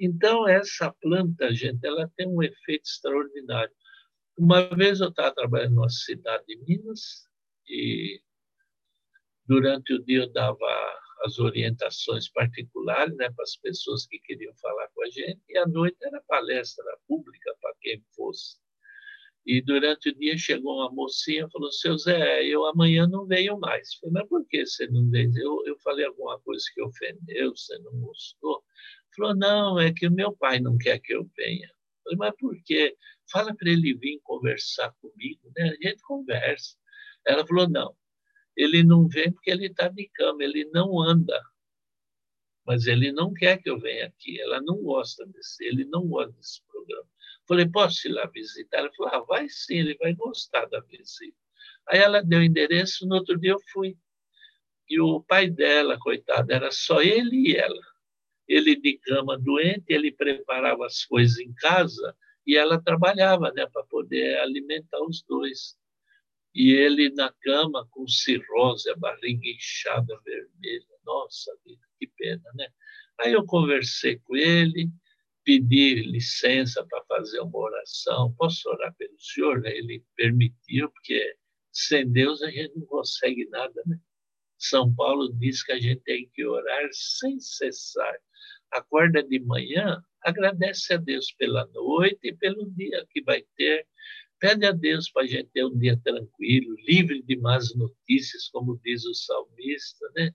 Então 0.00 0.48
essa 0.48 0.90
planta, 1.02 1.54
gente, 1.54 1.86
ela 1.86 2.10
tem 2.16 2.26
um 2.26 2.42
efeito 2.42 2.84
extraordinário. 2.84 3.72
Uma 4.36 4.68
vez 4.74 5.00
eu 5.00 5.08
estava 5.08 5.34
trabalhando 5.34 5.76
numa 5.76 5.88
cidade 5.88 6.44
de 6.46 6.58
Minas 6.58 7.26
e 7.66 8.20
durante 9.46 9.94
o 9.94 10.04
dia 10.04 10.24
eu 10.24 10.32
dava 10.32 10.66
as 11.24 11.38
orientações 11.38 12.28
particulares 12.28 13.16
né, 13.16 13.30
para 13.30 13.42
as 13.42 13.56
pessoas 13.56 14.06
que 14.06 14.18
queriam 14.18 14.54
falar 14.56 14.88
com 14.88 15.02
a 15.02 15.10
gente, 15.10 15.40
e 15.48 15.56
à 15.56 15.66
noite 15.66 15.96
era 16.02 16.22
palestra 16.28 16.84
pública 17.08 17.56
para 17.60 17.72
quem 17.80 18.02
fosse. 18.14 18.58
E 19.46 19.62
durante 19.62 20.10
o 20.10 20.14
dia 20.18 20.36
chegou 20.36 20.74
uma 20.74 20.90
mocinha 20.90 21.46
e 21.46 21.50
falou: 21.50 21.70
Seu 21.70 21.96
Zé, 21.96 22.44
eu 22.44 22.66
amanhã 22.66 23.06
não 23.06 23.26
venho 23.26 23.58
mais. 23.58 23.92
Eu 23.92 24.00
falei, 24.00 24.12
mas 24.14 24.28
por 24.28 24.46
que 24.48 24.66
você 24.66 24.86
não 24.88 25.08
veio? 25.08 25.32
Eu, 25.38 25.62
eu 25.66 25.78
falei 25.78 26.04
alguma 26.04 26.38
coisa 26.40 26.64
que 26.74 26.82
ofendeu, 26.82 27.56
você 27.56 27.78
não 27.78 27.92
gostou? 28.00 28.62
Falou: 29.16 29.36
Não, 29.36 29.78
é 29.78 29.92
que 29.92 30.08
o 30.08 30.12
meu 30.12 30.36
pai 30.36 30.58
não 30.58 30.76
quer 30.76 30.98
que 30.98 31.14
eu 31.14 31.24
venha. 31.36 31.68
Eu 31.68 32.02
falei, 32.02 32.18
mas 32.18 32.34
por 32.36 32.56
quê? 32.64 32.96
Fala 33.30 33.54
para 33.54 33.70
ele 33.70 33.94
vir 33.94 34.20
conversar 34.22 34.92
comigo, 35.00 35.50
né? 35.56 35.70
A 35.70 35.88
gente 35.88 36.02
conversa. 36.02 36.76
Ela 37.26 37.46
falou: 37.46 37.68
Não, 37.68 37.96
ele 38.56 38.82
não 38.82 39.06
vem 39.08 39.32
porque 39.32 39.50
ele 39.50 39.66
está 39.66 39.88
de 39.88 40.08
cama, 40.14 40.42
ele 40.42 40.64
não 40.72 41.00
anda. 41.00 41.40
Mas 42.66 42.86
ele 42.86 43.12
não 43.12 43.32
quer 43.32 43.58
que 43.62 43.70
eu 43.70 43.78
venha 43.78 44.06
aqui, 44.06 44.40
ela 44.40 44.60
não 44.60 44.82
gosta 44.82 45.24
desse, 45.26 45.64
ele 45.64 45.84
não 45.84 46.06
gosta 46.08 46.32
desse 46.32 46.60
programa. 46.66 47.08
Falei, 47.46 47.68
posso 47.68 48.08
ir 48.08 48.12
lá 48.12 48.26
visitar? 48.26 48.78
Ela 48.78 48.90
falou, 48.96 49.12
ah, 49.14 49.24
vai 49.24 49.48
sim, 49.48 49.76
ele 49.76 49.96
vai 49.98 50.12
gostar 50.14 50.66
da 50.66 50.80
visita. 50.80 51.36
Aí 51.88 52.00
ela 52.00 52.22
deu 52.22 52.40
o 52.40 52.42
endereço, 52.42 53.06
no 53.06 53.14
outro 53.14 53.38
dia 53.38 53.52
eu 53.52 53.60
fui. 53.72 53.96
E 54.88 55.00
o 55.00 55.22
pai 55.22 55.48
dela, 55.48 55.96
coitado, 55.98 56.52
era 56.52 56.70
só 56.72 57.00
ele 57.00 57.50
e 57.50 57.56
ela. 57.56 57.80
Ele 58.48 58.74
de 58.74 58.98
cama 58.98 59.38
doente, 59.38 59.84
ele 59.88 60.10
preparava 60.10 60.86
as 60.86 61.04
coisas 61.04 61.38
em 61.38 61.52
casa 61.54 62.16
e 62.46 62.56
ela 62.56 62.80
trabalhava 62.80 63.52
né, 63.52 63.66
para 63.66 63.84
poder 63.84 64.38
alimentar 64.38 65.00
os 65.02 65.22
dois 65.22 65.76
e 66.56 66.70
ele 66.70 67.10
na 67.10 67.30
cama 67.42 67.86
com 67.90 68.08
cirrose, 68.08 68.88
a 68.88 68.96
barriga 68.96 69.46
inchada, 69.46 70.18
vermelha. 70.24 70.86
Nossa 71.04 71.52
vida, 71.64 71.82
que 71.98 72.06
pena, 72.16 72.50
né? 72.54 72.66
Aí 73.20 73.32
eu 73.32 73.44
conversei 73.44 74.18
com 74.20 74.34
ele, 74.34 74.88
pedi 75.44 75.96
licença 75.96 76.84
para 76.88 77.04
fazer 77.04 77.40
uma 77.40 77.58
oração. 77.58 78.34
Posso 78.38 78.68
orar 78.70 78.94
pelo 78.96 79.20
senhor? 79.20 79.66
Ele 79.66 80.02
permitiu, 80.16 80.90
porque 80.90 81.36
sem 81.70 82.10
Deus 82.10 82.42
a 82.42 82.50
gente 82.50 82.74
não 82.74 82.86
consegue 82.86 83.46
nada, 83.50 83.82
né? 83.84 84.00
São 84.58 84.94
Paulo 84.94 85.30
diz 85.34 85.62
que 85.62 85.72
a 85.72 85.78
gente 85.78 86.00
tem 86.04 86.30
que 86.32 86.44
orar 86.46 86.88
sem 86.90 87.38
cessar. 87.38 88.16
Acorda 88.72 89.22
de 89.22 89.38
manhã, 89.40 90.02
agradece 90.26 90.94
a 90.94 90.96
Deus 90.96 91.32
pela 91.32 91.66
noite 91.66 92.20
e 92.24 92.34
pelo 92.34 92.70
dia 92.70 93.06
que 93.10 93.22
vai 93.22 93.42
ter 93.56 93.86
Pede 94.38 94.66
a 94.66 94.72
Deus 94.72 95.08
para 95.08 95.22
a 95.22 95.26
gente 95.26 95.48
ter 95.48 95.64
um 95.64 95.78
dia 95.78 95.98
tranquilo, 96.04 96.76
livre 96.86 97.22
de 97.22 97.36
más 97.38 97.74
notícias, 97.74 98.50
como 98.50 98.78
diz 98.84 99.06
o 99.06 99.14
salmista. 99.14 100.06
Né? 100.14 100.30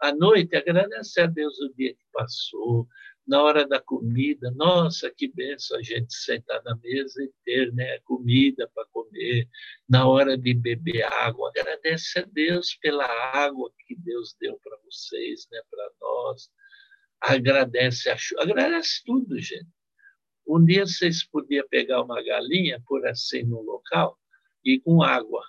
À 0.00 0.14
noite, 0.14 0.56
agradece 0.56 1.20
a 1.20 1.26
Deus 1.26 1.60
o 1.60 1.68
dia 1.74 1.92
que 1.92 2.04
passou, 2.12 2.88
na 3.26 3.42
hora 3.42 3.66
da 3.66 3.78
comida. 3.78 4.50
Nossa, 4.52 5.10
que 5.10 5.28
benção 5.28 5.78
a 5.78 5.82
gente 5.82 6.14
sentar 6.14 6.62
na 6.64 6.74
mesa 6.76 7.22
e 7.22 7.30
ter 7.44 7.72
né, 7.74 7.98
comida 8.00 8.70
para 8.74 8.86
comer. 8.86 9.46
Na 9.86 10.08
hora 10.08 10.36
de 10.36 10.54
beber 10.54 11.02
água, 11.02 11.50
agradece 11.50 12.20
a 12.20 12.22
Deus 12.22 12.74
pela 12.80 13.04
água 13.04 13.70
que 13.86 13.94
Deus 13.96 14.34
deu 14.40 14.58
para 14.64 14.78
vocês, 14.84 15.46
né, 15.52 15.60
para 15.70 15.90
nós. 16.00 16.50
Agradece 17.22 18.10
a 18.10 18.16
chuva, 18.16 18.42
agradece 18.42 19.00
tudo, 19.06 19.40
gente. 19.40 19.68
Um 20.46 20.64
dia 20.64 20.84
vocês 20.84 21.24
podiam 21.24 21.64
pegar 21.68 22.02
uma 22.02 22.20
galinha, 22.22 22.82
por 22.84 23.06
assim 23.06 23.44
no 23.44 23.62
local, 23.62 24.18
e 24.64 24.80
com 24.80 25.02
água. 25.02 25.44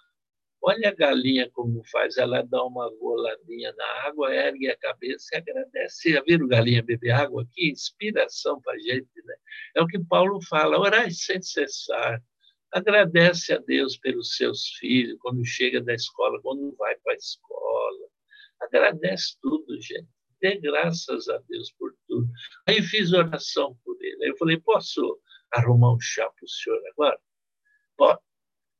Olha 0.61 0.89
a 0.89 0.93
galinha 0.93 1.49
como 1.51 1.83
faz, 1.89 2.15
ela 2.17 2.43
dá 2.43 2.63
uma 2.63 2.89
goladinha 2.97 3.73
na 3.75 3.85
água, 4.07 4.33
ergue 4.33 4.69
a 4.69 4.77
cabeça 4.77 5.29
e 5.33 5.37
agradece. 5.37 6.11
Já 6.11 6.21
viram 6.21 6.47
galinha 6.47 6.83
beber 6.83 7.11
água 7.11 7.41
aqui? 7.41 7.71
Inspiração 7.71 8.61
para 8.61 8.73
a 8.75 8.79
gente, 8.79 9.09
né? 9.25 9.35
É 9.75 9.81
o 9.81 9.87
que 9.87 9.99
Paulo 10.05 10.39
fala, 10.47 10.79
orar 10.79 11.11
sem 11.11 11.41
cessar. 11.41 12.23
Agradece 12.71 13.51
a 13.51 13.57
Deus 13.57 13.97
pelos 13.97 14.37
seus 14.37 14.67
filhos, 14.79 15.17
quando 15.19 15.43
chega 15.43 15.81
da 15.81 15.93
escola, 15.95 16.39
quando 16.41 16.75
vai 16.77 16.95
para 17.03 17.13
a 17.13 17.17
escola. 17.17 18.07
Agradece 18.61 19.37
tudo, 19.41 19.81
gente. 19.81 20.07
Dê 20.43 20.57
graças 20.57 21.29
a 21.29 21.37
Deus 21.47 21.71
por 21.79 21.95
tudo. 22.05 22.27
Aí 22.67 22.81
fiz 22.81 23.13
oração 23.13 23.77
por 23.85 23.95
ele. 24.01 24.25
Aí 24.25 24.29
eu 24.31 24.37
falei, 24.37 24.59
posso 24.59 25.17
arrumar 25.53 25.93
um 25.93 25.99
chá 26.01 26.29
para 26.29 26.43
o 26.43 26.49
senhor 26.49 26.81
agora? 26.91 27.17
Pode. 27.95 28.19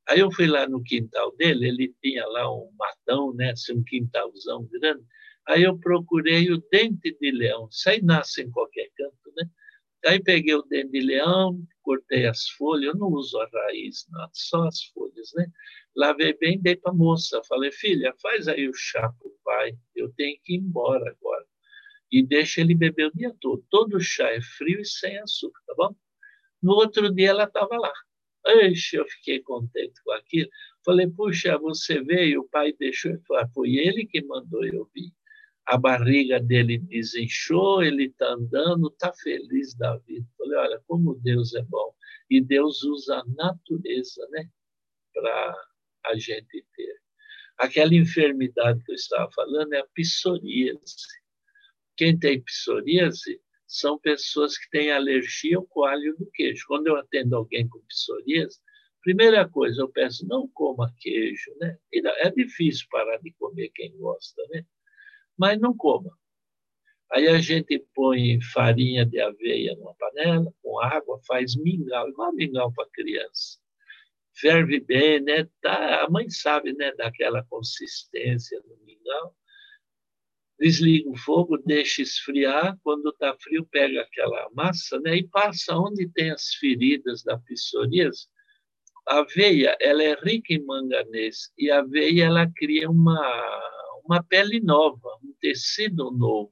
Aí 0.10 0.20
eu 0.20 0.30
fui 0.30 0.46
lá 0.46 0.68
no 0.68 0.84
quintal 0.84 1.34
dele, 1.38 1.70
ele 1.70 1.96
tinha 2.02 2.28
lá 2.28 2.54
um 2.54 2.70
matão, 2.78 3.34
né, 3.34 3.52
assim, 3.52 3.78
um 3.78 3.84
quintalzão 3.86 4.66
grande. 4.66 5.06
Aí 5.48 5.64
eu 5.64 5.80
procurei 5.80 6.52
o 6.52 6.62
dente 6.70 7.18
de 7.18 7.32
leão. 7.32 7.70
Isso 7.72 7.90
aí 7.90 8.02
nasce 8.02 8.42
em 8.42 8.52
qualquer 8.52 8.90
canto, 8.98 9.34
né? 9.38 9.50
Aí 10.06 10.22
peguei 10.22 10.56
o 10.56 10.64
dente 10.64 10.92
de 10.92 11.00
leão, 11.00 11.66
cortei 11.82 12.26
as 12.26 12.50
folhas, 12.50 12.94
eu 12.94 13.00
não 13.00 13.08
uso 13.08 13.40
a 13.40 13.48
raiz, 13.48 14.06
nada, 14.10 14.32
só 14.34 14.68
as 14.68 14.84
folhas, 14.88 15.32
né? 15.34 15.48
Lavei 15.96 16.38
bem, 16.38 16.60
dei 16.62 16.76
para 16.76 16.92
a 16.92 16.96
moça. 16.96 17.42
Falei, 17.48 17.72
filha, 17.72 18.14
faz 18.22 18.50
aí 18.50 18.68
o 18.68 18.74
chá 18.74 19.10
para 19.18 19.28
o 19.30 19.36
pai, 19.46 19.78
eu 19.96 20.12
tenho 20.18 20.38
que 20.44 20.56
ir 20.56 20.58
embora 20.58 21.10
agora 21.10 21.33
e 22.14 22.22
deixa 22.22 22.62
ele 22.62 22.76
beber 22.76 23.08
o 23.08 23.12
dia 23.12 23.36
todo. 23.42 23.66
Todo 23.72 24.00
chá 24.00 24.30
é 24.30 24.40
frio 24.40 24.80
e 24.80 24.86
sem 24.86 25.18
açúcar, 25.18 25.60
tá 25.66 25.74
bom? 25.76 25.96
No 26.62 26.74
outro 26.74 27.12
dia 27.12 27.32
ela 27.32 27.46
estava 27.46 27.76
lá. 27.76 27.92
Eixe, 28.46 28.98
eu 28.98 29.08
fiquei 29.08 29.42
contente 29.42 30.00
com 30.04 30.12
aquilo. 30.12 30.48
Falei, 30.86 31.08
puxa, 31.08 31.58
você 31.58 32.04
veio, 32.04 32.42
o 32.42 32.50
pai 32.50 32.72
deixou. 32.74 33.18
Falei, 33.28 33.46
foi 33.52 33.76
ele 33.78 34.06
que 34.06 34.24
mandou 34.26 34.64
eu 34.64 34.88
vir. 34.94 35.12
A 35.66 35.76
barriga 35.76 36.40
dele 36.40 36.78
desinchou, 36.78 37.82
ele 37.82 38.06
está 38.06 38.34
andando, 38.34 38.90
está 38.90 39.12
feliz 39.14 39.74
da 39.74 39.98
vida. 39.98 40.28
Falei, 40.38 40.58
olha, 40.60 40.84
como 40.86 41.16
Deus 41.16 41.56
é 41.56 41.64
bom. 41.64 41.96
E 42.30 42.40
Deus 42.40 42.84
usa 42.84 43.22
a 43.22 43.26
natureza, 43.26 44.28
né, 44.30 44.48
para 45.14 45.56
a 46.06 46.16
gente 46.16 46.64
ter. 46.76 47.02
Aquela 47.58 47.96
enfermidade 47.96 48.84
que 48.84 48.92
eu 48.92 48.96
estava 48.96 49.32
falando 49.32 49.74
é 49.74 49.80
a 49.80 49.88
psoríase 49.96 51.23
quem 51.96 52.18
tem 52.18 52.42
psoríase 52.42 53.40
são 53.68 53.98
pessoas 53.98 54.58
que 54.58 54.70
têm 54.70 54.92
alergia 54.92 55.58
ao 55.58 55.66
coalho 55.66 56.16
do 56.18 56.30
queijo. 56.32 56.66
Quando 56.68 56.88
eu 56.88 56.96
atendo 56.96 57.36
alguém 57.36 57.68
com 57.68 57.80
psoríase, 57.88 58.60
primeira 59.02 59.48
coisa, 59.50 59.82
eu 59.82 59.90
peço, 59.90 60.28
não 60.28 60.48
coma 60.48 60.94
queijo, 61.00 61.52
né? 61.60 61.78
É 61.92 62.30
difícil 62.30 62.86
parar 62.90 63.18
de 63.18 63.32
comer 63.34 63.70
quem 63.74 63.96
gosta, 63.98 64.42
né? 64.52 64.66
Mas 65.38 65.60
não 65.60 65.76
coma. 65.76 66.12
Aí 67.12 67.28
a 67.28 67.40
gente 67.40 67.78
põe 67.94 68.42
farinha 68.42 69.06
de 69.06 69.20
aveia 69.20 69.76
numa 69.76 69.94
panela, 69.96 70.52
com 70.62 70.80
água, 70.80 71.20
faz 71.28 71.56
mingau, 71.56 72.10
igual 72.10 72.34
mingau 72.34 72.74
para 72.74 72.90
criança. 72.92 73.60
Ferve 74.36 74.80
bem, 74.80 75.22
né? 75.22 75.48
Tá, 75.62 76.04
a 76.04 76.10
mãe 76.10 76.28
sabe, 76.30 76.74
né, 76.74 76.92
daquela 76.96 77.44
consistência 77.44 78.60
do 78.62 78.78
mingau. 78.84 79.36
Desliga 80.60 81.10
o 81.10 81.18
fogo, 81.18 81.58
deixa 81.58 82.02
esfriar. 82.02 82.78
Quando 82.84 83.10
está 83.10 83.36
frio, 83.42 83.66
pega 83.66 84.02
aquela 84.02 84.50
massa 84.54 85.00
né, 85.00 85.18
e 85.18 85.28
passa 85.28 85.76
onde 85.78 86.08
tem 86.10 86.32
as 86.32 86.54
feridas 86.56 87.24
da 87.24 87.38
psoríase. 87.38 88.28
A 89.08 89.20
aveia 89.20 89.76
ela 89.82 90.02
é 90.02 90.16
rica 90.24 90.54
em 90.54 90.64
manganês 90.64 91.52
e 91.58 91.70
a 91.70 91.80
aveia 91.80 92.26
ela 92.26 92.50
cria 92.56 92.90
uma, 92.90 93.62
uma 94.06 94.24
pele 94.24 94.62
nova, 94.62 95.20
um 95.24 95.34
tecido 95.42 96.10
novo. 96.12 96.52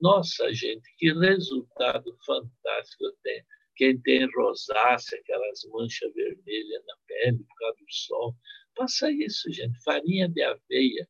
Nossa, 0.00 0.52
gente, 0.54 0.82
que 0.96 1.12
resultado 1.12 2.16
fantástico 2.24 3.04
tem. 3.22 3.44
Quem 3.76 3.98
tem 4.00 4.28
rosácea, 4.36 5.18
aquelas 5.18 5.64
manchas 5.72 6.12
vermelhas 6.14 6.84
na 6.86 6.94
pele 7.06 7.38
por 7.38 7.56
causa 7.58 7.76
do 7.78 7.92
sol, 7.92 8.36
faça 8.76 9.10
isso, 9.10 9.50
gente. 9.50 9.82
Farinha 9.82 10.28
de 10.28 10.42
aveia. 10.42 11.08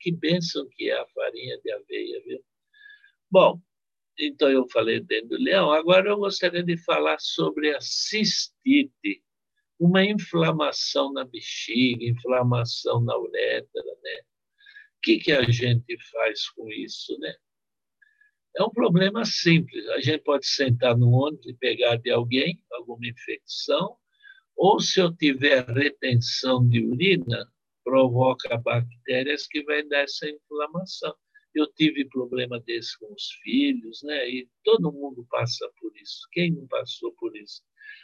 Que 0.00 0.12
bênção 0.12 0.68
que 0.70 0.90
é 0.90 0.98
a 0.98 1.06
farinha 1.08 1.58
de 1.62 1.72
aveia, 1.72 2.22
viu? 2.24 2.44
Bom, 3.30 3.60
então 4.18 4.50
eu 4.50 4.66
falei 4.70 5.00
dentro 5.00 5.30
do 5.30 5.42
leão. 5.42 5.70
Agora 5.70 6.08
eu 6.08 6.16
gostaria 6.16 6.62
de 6.62 6.76
falar 6.84 7.18
sobre 7.18 7.74
a 7.74 7.80
cistite, 7.80 9.22
uma 9.78 10.04
inflamação 10.04 11.12
na 11.12 11.24
bexiga, 11.24 12.04
inflamação 12.04 13.00
na 13.02 13.16
uretra, 13.18 13.82
né? 14.02 14.20
O 14.96 15.00
que, 15.02 15.18
que 15.18 15.32
a 15.32 15.42
gente 15.42 15.96
faz 16.10 16.48
com 16.50 16.70
isso, 16.70 17.18
né? 17.18 17.34
É 18.56 18.62
um 18.62 18.70
problema 18.70 19.24
simples. 19.24 19.86
A 19.90 20.00
gente 20.00 20.22
pode 20.22 20.46
sentar 20.46 20.96
no 20.96 21.10
ônibus 21.10 21.46
e 21.46 21.54
pegar 21.54 21.96
de 21.96 22.10
alguém 22.10 22.58
alguma 22.72 23.06
infecção, 23.06 23.96
ou 24.56 24.80
se 24.80 24.98
eu 24.98 25.14
tiver 25.14 25.66
retenção 25.68 26.66
de 26.66 26.82
urina, 26.82 27.52
provoca 27.86 28.58
bactérias 28.58 29.46
que 29.46 29.62
vai 29.62 29.80
dar 29.84 30.00
essa 30.00 30.28
inflamação. 30.28 31.14
Eu 31.54 31.72
tive 31.72 32.04
problema 32.08 32.58
desse 32.58 32.98
com 32.98 33.14
os 33.14 33.30
filhos, 33.44 34.02
né? 34.02 34.28
E 34.28 34.48
todo 34.64 34.92
mundo 34.92 35.24
passa 35.30 35.70
por 35.80 35.96
isso. 35.96 36.26
Quem 36.32 36.52
não 36.52 36.66
passou 36.66 37.12
por 37.12 37.36
isso? 37.36 37.62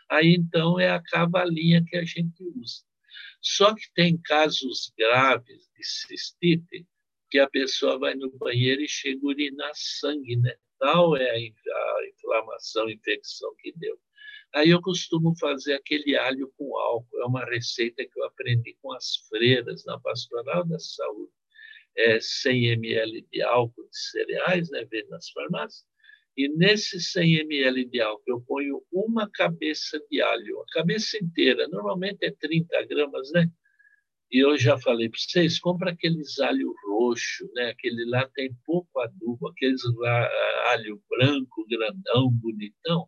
Aí 0.09 0.37
então 0.39 0.79
é 0.79 0.89
a 0.89 1.03
cavalinha 1.03 1.85
que 1.85 1.97
a 1.97 2.05
gente 2.05 2.45
usa. 2.57 2.85
Só 3.41 3.75
que 3.75 3.93
tem 3.93 4.17
casos 4.17 4.93
graves 4.97 5.69
de 5.77 5.85
cistite 5.85 6.87
que 7.29 7.41
a 7.41 7.51
pessoa 7.51 7.99
vai 7.99 8.15
no 8.15 8.31
banheiro 8.39 8.83
e 8.83 8.89
chega 8.89 9.19
a 9.21 9.27
urinar 9.27 9.73
sangue, 9.75 10.37
né? 10.37 10.55
Tal 10.79 11.17
é 11.17 11.29
a 11.29 12.09
inflamação, 12.09 12.89
infecção 12.89 13.53
que 13.59 13.73
deu. 13.77 13.99
Aí 14.54 14.68
eu 14.71 14.82
costumo 14.82 15.35
fazer 15.38 15.75
aquele 15.75 16.16
alho 16.16 16.52
com 16.59 16.76
álcool. 16.76 17.21
É 17.21 17.25
uma 17.25 17.44
receita 17.44 18.04
que 18.04 18.21
eu 18.21 18.25
aprendi 18.25 18.76
com 18.82 18.92
as 18.92 19.16
freiras 19.28 19.85
na 19.87 19.99
Pastoral 19.99 20.66
da 20.66 20.78
Saúde. 20.78 21.32
É 21.97 22.21
100 22.21 22.66
ml 22.73 23.26
de 23.32 23.42
álcool 23.42 23.88
de 23.88 23.99
cereais, 23.99 24.71
né? 24.71 24.85
Vende 24.90 25.09
nas 25.09 25.30
farmácias. 25.30 25.85
E 26.37 26.49
nesse 26.49 27.00
100 27.00 27.40
ml 27.40 27.85
de 27.87 28.00
álcool 28.00 28.25
eu 28.26 28.40
ponho 28.42 28.82
uma 28.92 29.28
cabeça 29.30 30.02
de 30.11 30.21
alho, 30.23 30.61
a 30.61 30.64
cabeça 30.73 31.18
inteira. 31.23 31.68
Normalmente 31.68 32.25
é 32.25 32.30
30 32.30 32.87
gramas, 32.87 33.30
né? 33.32 33.47
E 34.30 34.38
eu 34.38 34.56
já 34.56 34.78
falei 34.78 35.11
para 35.11 35.18
vocês, 35.18 35.59
compra 35.61 35.90
aqueles 35.90 36.38
alho 36.40 36.75
roxo, 36.87 37.47
né? 37.54 37.71
Aquele 37.71 38.06
lá 38.06 38.26
tem 38.35 38.50
pouco 38.64 38.99
adubo, 39.00 39.49
aqueles 39.49 39.82
lá, 39.99 40.30
alho 40.73 41.02
branco, 41.11 41.66
grandão, 41.68 42.30
bonitão, 42.30 43.06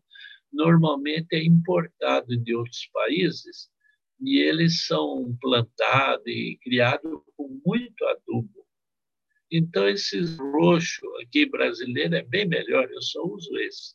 normalmente 0.54 1.34
é 1.34 1.44
importado 1.44 2.36
de 2.36 2.54
outros 2.54 2.88
países 2.92 3.68
e 4.20 4.38
eles 4.40 4.86
são 4.86 5.36
plantados 5.40 6.26
e 6.26 6.58
criados 6.62 7.20
com 7.36 7.60
muito 7.64 8.04
adubo. 8.06 8.64
Então, 9.50 9.88
esses 9.88 10.38
roxo 10.38 11.06
aqui 11.22 11.46
brasileiro 11.46 12.14
é 12.14 12.22
bem 12.22 12.46
melhor, 12.46 12.90
eu 12.90 13.02
só 13.02 13.22
uso 13.22 13.56
esse. 13.58 13.94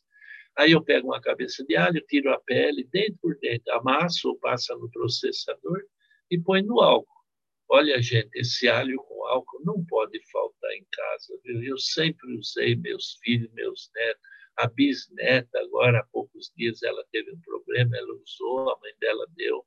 Aí 0.56 0.72
eu 0.72 0.82
pego 0.82 1.08
uma 1.08 1.20
cabeça 1.20 1.64
de 1.64 1.76
alho, 1.76 2.04
tiro 2.08 2.32
a 2.32 2.40
pele 2.40 2.88
dentro 2.92 3.18
por 3.20 3.38
dentro, 3.38 3.72
amasso 3.74 4.28
ou 4.28 4.38
passa 4.38 4.74
no 4.76 4.90
processador 4.90 5.82
e 6.30 6.38
põe 6.38 6.62
no 6.62 6.80
álcool. 6.80 7.20
Olha, 7.68 8.02
gente, 8.02 8.30
esse 8.34 8.68
alho 8.68 8.96
com 8.96 9.26
álcool 9.26 9.62
não 9.64 9.84
pode 9.84 10.20
faltar 10.30 10.72
em 10.72 10.84
casa. 10.90 11.40
Viu? 11.44 11.62
Eu 11.62 11.78
sempre 11.78 12.36
usei, 12.36 12.74
meus 12.74 13.18
filhos, 13.22 13.50
meus 13.52 13.90
netos. 13.94 14.22
A 14.56 14.68
bisneta, 14.68 15.58
agora 15.60 16.00
há 16.00 16.04
poucos 16.12 16.52
dias, 16.56 16.82
ela 16.82 17.04
teve 17.10 17.32
um 17.32 17.40
problema, 17.40 17.96
ela 17.96 18.14
usou, 18.14 18.70
a 18.70 18.78
mãe 18.80 18.92
dela 19.00 19.26
deu. 19.36 19.64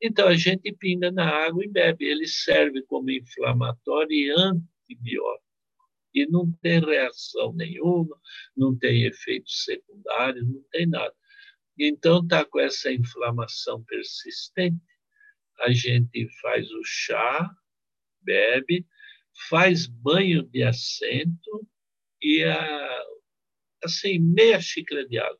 Então, 0.00 0.28
a 0.28 0.34
gente 0.34 0.72
pinga 0.72 1.10
na 1.12 1.28
água 1.28 1.64
e 1.64 1.68
bebe. 1.68 2.06
Ele 2.06 2.26
serve 2.26 2.82
como 2.82 3.10
inflamatório 3.10 4.12
e 4.12 4.30
antibiótico. 4.30 5.42
E 6.14 6.26
não 6.26 6.50
tem 6.60 6.80
reação 6.80 7.52
nenhuma, 7.54 8.18
não 8.56 8.76
tem 8.76 9.04
efeitos 9.04 9.64
secundários, 9.64 10.46
não 10.46 10.62
tem 10.70 10.86
nada. 10.86 11.14
Então, 11.78 12.20
está 12.22 12.44
com 12.44 12.60
essa 12.60 12.92
inflamação 12.92 13.82
persistente 13.84 14.80
a 15.62 15.72
gente 15.72 16.28
faz 16.40 16.70
o 16.70 16.82
chá, 16.84 17.50
bebe, 18.20 18.86
faz 19.48 19.86
banho 19.86 20.42
de 20.42 20.62
assento 20.62 21.68
e 22.20 22.42
a, 22.44 23.02
assim, 23.84 24.18
meia 24.18 24.60
xícara 24.60 25.06
de 25.06 25.18
água. 25.18 25.38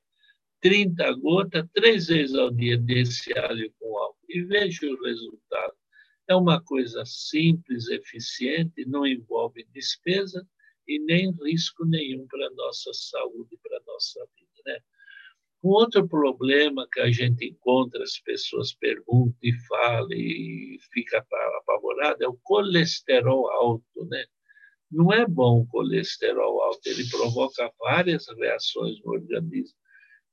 30 0.61 1.13
gotas, 1.15 1.67
três 1.75 2.07
vezes 2.07 2.37
ao 2.37 2.51
dia 2.51 2.79
desse 2.79 3.37
alho 3.37 3.73
com 3.79 3.99
álcool. 3.99 4.19
E 4.29 4.43
veja 4.45 4.87
o 4.87 5.03
resultado. 5.03 5.75
É 6.29 6.37
uma 6.37 6.63
coisa 6.63 7.05
simples, 7.05 7.89
eficiente, 7.89 8.87
não 8.87 9.05
envolve 9.05 9.67
despesa 9.73 10.47
e 10.87 10.99
nem 11.01 11.33
risco 11.45 11.85
nenhum 11.85 12.27
para 12.29 12.47
a 12.47 12.51
nossa 12.51 12.93
saúde, 12.95 13.59
para 13.63 13.77
a 13.77 13.83
nossa 13.87 14.21
vida. 14.37 14.63
Né? 14.67 14.79
Um 15.65 15.71
outro 15.71 16.09
problema 16.09 16.89
que 16.93 17.01
a 17.01 17.11
gente 17.11 17.45
encontra, 17.45 18.03
as 18.03 18.19
pessoas 18.19 18.75
perguntam 18.75 19.39
e 19.43 19.53
falam 19.67 20.13
e 20.13 20.79
fica 20.93 21.19
apavorado, 21.19 22.23
é 22.23 22.29
o 22.29 22.39
colesterol 22.43 23.49
alto, 23.49 24.05
né? 24.07 24.25
Não 24.93 25.11
é 25.11 25.27
bom 25.27 25.61
o 25.63 25.67
colesterol 25.67 26.63
alto, 26.63 26.87
ele 26.87 27.09
provoca 27.09 27.73
várias 27.79 28.27
reações 28.39 29.01
no 29.03 29.13
organismo. 29.13 29.75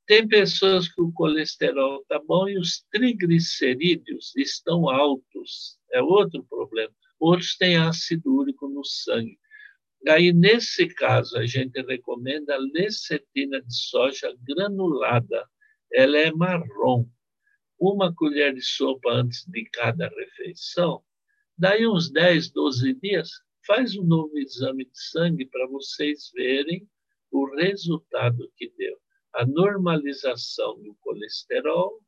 Tem 0.05 0.27
pessoas 0.27 0.89
que 0.89 1.01
o 1.01 1.13
colesterol 1.13 2.01
está 2.01 2.19
bom 2.19 2.49
e 2.49 2.57
os 2.57 2.83
triglicerídeos 2.91 4.35
estão 4.35 4.89
altos, 4.89 5.77
é 5.93 6.01
outro 6.01 6.43
problema. 6.43 6.93
Outros 7.17 7.55
têm 7.55 7.77
ácido 7.77 8.35
úrico 8.35 8.67
no 8.67 8.83
sangue. 8.83 9.39
Aí, 10.07 10.33
nesse 10.33 10.87
caso, 10.87 11.37
a 11.37 11.45
gente 11.45 11.81
recomenda 11.81 12.55
a 12.55 12.59
lecetina 12.73 13.61
de 13.61 13.73
soja 13.73 14.35
granulada. 14.41 15.47
Ela 15.93 16.17
é 16.17 16.31
marrom. 16.31 17.05
Uma 17.79 18.13
colher 18.13 18.53
de 18.53 18.61
sopa 18.61 19.09
antes 19.11 19.45
de 19.45 19.63
cada 19.71 20.09
refeição. 20.09 21.01
Daí, 21.57 21.87
uns 21.87 22.09
10, 22.11 22.51
12 22.51 22.93
dias, 22.95 23.29
faz 23.69 23.95
um 23.95 24.03
novo 24.03 24.35
exame 24.39 24.85
de 24.85 24.99
sangue 24.99 25.45
para 25.45 25.67
vocês 25.67 26.31
verem 26.33 26.89
o 27.31 27.45
resultado 27.55 28.51
que 28.57 28.67
deu. 28.75 28.97
A 29.35 29.45
normalização 29.45 30.81
do 30.81 30.95
colesterol. 31.01 32.01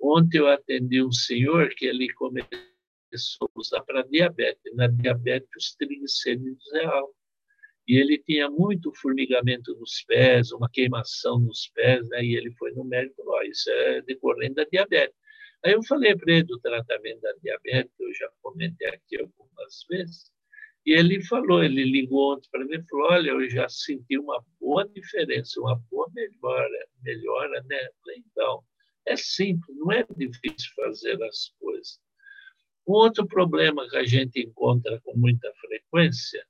Ontem 0.00 0.38
eu 0.38 0.48
atendi 0.48 1.04
um 1.04 1.12
senhor 1.12 1.68
que 1.76 1.84
ele 1.84 2.10
começou 2.14 2.48
a 3.54 3.60
usar 3.60 3.82
para 3.82 4.02
diabetes. 4.04 4.74
Na 4.74 4.86
diabetes, 4.86 5.50
os 5.54 5.74
triglicerídeos 5.74 6.72
é 6.72 6.86
alto. 6.86 7.14
E 7.86 7.98
ele 7.98 8.16
tinha 8.16 8.48
muito 8.48 8.94
formigamento 8.94 9.76
nos 9.78 10.02
pés, 10.04 10.52
uma 10.52 10.70
queimação 10.70 11.38
nos 11.38 11.68
pés, 11.74 12.08
né? 12.08 12.24
e 12.24 12.34
ele 12.34 12.50
foi 12.52 12.72
no 12.72 12.84
médico 12.84 13.22
falou: 13.22 13.42
Isso 13.42 13.68
é 13.68 14.00
decorrente 14.00 14.54
da 14.54 14.64
diabetes. 14.64 15.16
Aí 15.62 15.72
eu 15.72 15.82
falei 15.82 16.16
para 16.16 16.32
ele 16.32 16.44
do 16.44 16.58
tratamento 16.60 17.20
da 17.20 17.32
diabetes, 17.42 17.92
eu 18.00 18.14
já 18.14 18.30
comentei 18.40 18.88
aqui 18.88 19.20
algumas 19.20 19.84
vezes, 19.90 20.32
e 20.84 20.92
ele 20.92 21.22
falou, 21.24 21.62
ele 21.62 21.84
ligou 21.84 22.34
ontem 22.34 22.48
para 22.50 22.64
mim 22.64 22.74
e 22.74 22.88
falou: 22.88 23.12
Olha, 23.12 23.30
eu 23.30 23.48
já 23.48 23.68
senti 23.68 24.18
uma 24.18 24.44
boa 24.60 24.88
diferença, 24.88 25.60
uma 25.60 25.76
boa 25.90 26.08
melhora, 26.12 26.88
melhora 27.02 27.62
né? 27.68 27.88
Então, 28.16 28.64
é 29.06 29.16
simples, 29.16 29.76
não 29.76 29.92
é 29.92 30.04
difícil 30.16 30.70
fazer 30.74 31.22
as 31.22 31.50
coisas. 31.60 32.00
Um 32.86 32.94
outro 32.94 33.26
problema 33.26 33.88
que 33.88 33.96
a 33.96 34.04
gente 34.04 34.40
encontra 34.40 35.00
com 35.02 35.16
muita 35.16 35.52
frequência 35.54 36.44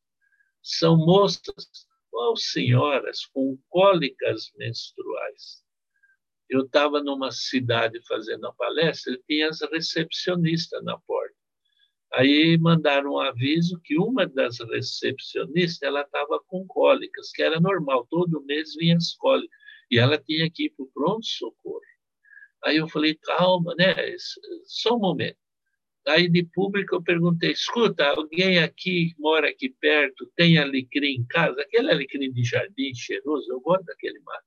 são 0.63 0.97
moças 0.97 1.87
ou 2.11 2.37
senhoras 2.37 3.27
com 3.27 3.59
cólicas 3.69 4.51
menstruais. 4.57 5.63
Eu 6.49 6.65
estava 6.65 7.03
numa 7.03 7.31
cidade 7.31 8.01
fazendo 8.07 8.47
a 8.47 8.55
palestra 8.55 9.13
e 9.13 9.23
tinha 9.27 9.49
as 9.49 9.61
recepcionistas 9.61 10.83
na 10.85 10.99
porta. 11.01 11.42
Aí 12.15 12.59
mandaram 12.59 13.13
um 13.13 13.19
aviso 13.19 13.81
que 13.83 13.99
uma 13.99 14.27
das 14.27 14.59
recepcionistas 14.61 15.83
ela 15.83 16.03
estava 16.03 16.41
com 16.47 16.67
cólicas, 16.67 17.31
que 17.33 17.43
era 17.43 17.59
normal, 17.61 18.07
todo 18.11 18.45
mês 18.45 18.75
vinha 18.75 18.97
as 18.97 19.15
cólicas, 19.15 19.57
e 19.91 19.99
ela 19.99 20.19
tinha 20.19 20.51
que 20.51 20.67
ir 20.67 20.71
para 20.71 20.85
o 20.85 20.91
pronto-socorro. 20.93 21.81
Aí 22.65 22.77
eu 22.77 22.89
falei, 22.89 23.15
calma, 23.15 23.75
né? 23.77 23.95
Só 24.65 24.97
um 24.97 25.01
momento. 25.01 25.37
Aí 26.07 26.29
de 26.29 26.45
público 26.53 26.97
eu 26.97 27.03
perguntei, 27.03 27.53
escuta, 27.53 28.05
alguém 28.07 28.59
aqui 28.59 29.15
mora 29.19 29.49
aqui 29.49 29.71
perto, 29.81 30.31
tem 30.37 30.59
alecrim 30.59 31.15
em 31.15 31.27
casa? 31.27 31.61
Aquele 31.61 31.91
alecrim 31.93 32.33
de 32.33 32.45
jardim 32.45 32.93
cheiroso, 32.95 33.51
eu 33.51 33.61
gosto 33.61 33.85
daquele 33.85 34.19
mato. 34.21 34.45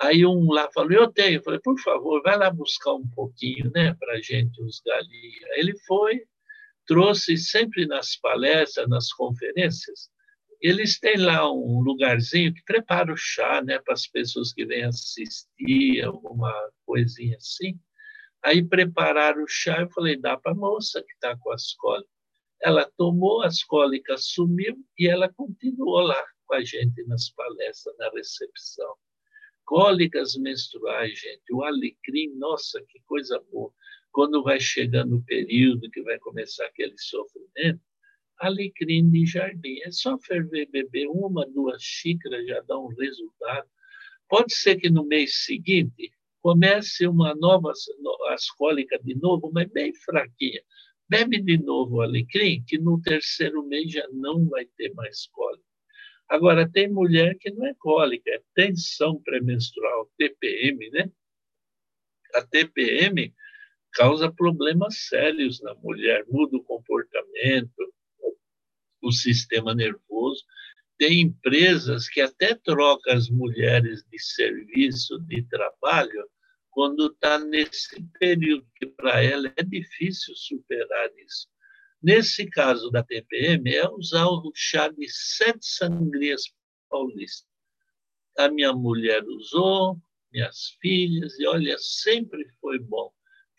Aí 0.00 0.24
um 0.24 0.50
lá 0.50 0.70
falou, 0.72 0.92
eu 0.92 1.12
tenho. 1.12 1.38
Eu 1.38 1.42
falei, 1.42 1.60
por 1.62 1.78
favor, 1.80 2.22
vai 2.22 2.36
lá 2.38 2.50
buscar 2.50 2.94
um 2.94 3.06
pouquinho, 3.10 3.70
né, 3.74 3.94
para 3.94 4.20
gente, 4.22 4.60
os 4.62 4.80
galinhos. 4.84 5.44
Ele 5.56 5.78
foi, 5.86 6.22
trouxe 6.90 7.36
sempre 7.36 7.86
nas 7.86 8.16
palestras, 8.16 8.88
nas 8.88 9.12
conferências, 9.12 10.10
eles 10.60 10.98
têm 10.98 11.18
lá 11.18 11.48
um 11.48 11.78
lugarzinho 11.78 12.52
que 12.52 12.64
prepara 12.64 13.12
o 13.12 13.16
chá 13.16 13.62
né, 13.62 13.78
para 13.78 13.94
as 13.94 14.08
pessoas 14.08 14.52
que 14.52 14.66
vêm 14.66 14.82
assistir, 14.82 16.02
alguma 16.04 16.52
coisinha 16.84 17.36
assim. 17.36 17.78
Aí 18.44 18.60
prepararam 18.60 19.44
o 19.44 19.46
chá, 19.46 19.82
eu 19.82 19.90
falei, 19.90 20.16
dá 20.16 20.36
para 20.36 20.50
a 20.50 20.54
moça 20.56 21.00
que 21.00 21.12
está 21.12 21.36
com 21.36 21.52
as 21.52 21.74
cólicas. 21.74 22.10
Ela 22.60 22.90
tomou, 22.98 23.42
as 23.42 23.62
cólicas 23.62 24.26
sumiu 24.26 24.76
e 24.98 25.06
ela 25.06 25.32
continuou 25.32 26.00
lá 26.00 26.20
com 26.44 26.56
a 26.56 26.64
gente 26.64 27.04
nas 27.04 27.30
palestras, 27.30 27.96
na 27.98 28.10
recepção. 28.10 28.96
Cólicas 29.64 30.34
menstruais, 30.34 31.16
gente, 31.16 31.52
o 31.52 31.62
alecrim, 31.62 32.34
nossa, 32.36 32.84
que 32.88 32.98
coisa 33.06 33.40
boa 33.52 33.72
quando 34.12 34.42
vai 34.42 34.60
chegando 34.60 35.16
o 35.16 35.24
período 35.24 35.90
que 35.90 36.02
vai 36.02 36.18
começar 36.18 36.66
aquele 36.66 36.96
sofrimento, 36.98 37.80
alecrim 38.38 39.10
de 39.10 39.26
jardim. 39.26 39.78
É 39.84 39.90
só 39.90 40.18
ferver, 40.18 40.68
beber 40.70 41.06
uma, 41.08 41.46
duas 41.46 41.82
xícaras, 41.82 42.46
já 42.46 42.60
dá 42.62 42.78
um 42.78 42.88
resultado. 42.88 43.68
Pode 44.28 44.54
ser 44.54 44.76
que 44.76 44.90
no 44.90 45.04
mês 45.04 45.44
seguinte 45.44 46.12
comece 46.40 47.06
uma 47.06 47.34
nova 47.34 47.72
ascólica 48.30 48.98
de 49.02 49.14
novo, 49.14 49.50
mas 49.52 49.68
bem 49.70 49.94
fraquinha. 49.94 50.62
Bebe 51.08 51.40
de 51.42 51.58
novo 51.58 51.96
o 51.96 52.00
alecrim, 52.02 52.64
que 52.66 52.78
no 52.78 53.00
terceiro 53.02 53.62
mês 53.66 53.92
já 53.92 54.06
não 54.12 54.46
vai 54.48 54.64
ter 54.76 54.94
mais 54.94 55.26
cólica. 55.26 55.64
Agora, 56.28 56.70
tem 56.70 56.88
mulher 56.88 57.36
que 57.40 57.50
não 57.50 57.66
é 57.66 57.74
cólica, 57.74 58.30
é 58.30 58.40
tensão 58.54 59.20
pré-menstrual, 59.20 60.08
TPM, 60.16 60.88
né? 60.90 61.10
A 62.34 62.42
TPM 62.42 63.34
causa 63.92 64.30
problemas 64.30 65.08
sérios 65.08 65.60
na 65.60 65.74
mulher, 65.74 66.24
muda 66.28 66.56
o 66.56 66.64
comportamento, 66.64 67.92
o 69.02 69.12
sistema 69.12 69.74
nervoso. 69.74 70.44
Tem 70.98 71.20
empresas 71.20 72.08
que 72.08 72.20
até 72.20 72.54
trocam 72.54 73.14
as 73.14 73.28
mulheres 73.30 74.04
de 74.10 74.18
serviço, 74.18 75.18
de 75.20 75.42
trabalho, 75.44 76.28
quando 76.70 77.06
está 77.06 77.38
nesse 77.38 78.02
período, 78.18 78.66
que 78.76 78.86
para 78.86 79.22
ela 79.22 79.52
é 79.56 79.62
difícil 79.62 80.34
superar 80.36 81.10
isso. 81.26 81.48
Nesse 82.02 82.48
caso 82.48 82.90
da 82.90 83.02
TPM, 83.02 83.74
é 83.74 83.88
usar 83.88 84.26
o 84.26 84.52
chá 84.54 84.88
de 84.88 85.06
sete 85.08 85.66
sangrias 85.66 86.42
paulistas. 86.88 87.48
A 88.38 88.48
minha 88.48 88.72
mulher 88.72 89.22
usou, 89.24 89.98
minhas 90.32 90.76
filhas, 90.80 91.38
e 91.38 91.46
olha, 91.46 91.76
sempre 91.78 92.46
foi 92.60 92.78
bom 92.78 93.12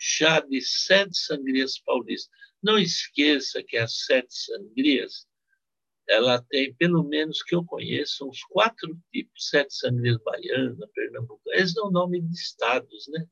chá 0.04 0.40
de 0.40 0.60
sete 0.62 1.16
sangrias 1.16 1.78
paulistas. 1.78 2.32
Não 2.62 2.80
esqueça 2.80 3.62
que 3.62 3.78
as 3.78 4.06
sete 4.06 4.34
sangrias, 4.34 5.28
ela 6.10 6.42
tem, 6.50 6.74
pelo 6.74 7.04
menos 7.04 7.44
que 7.44 7.54
eu 7.54 7.64
conheço, 7.64 8.28
uns 8.28 8.44
quatro 8.46 9.00
tipos, 9.12 9.50
sete 9.50 9.72
sangrias 9.76 10.18
baiana, 10.24 10.88
pernambucana, 10.96 11.56
eles 11.56 11.76
dão 11.76 11.92
nome 11.92 12.20
de 12.20 12.34
estados, 12.34 13.08
né? 13.10 13.26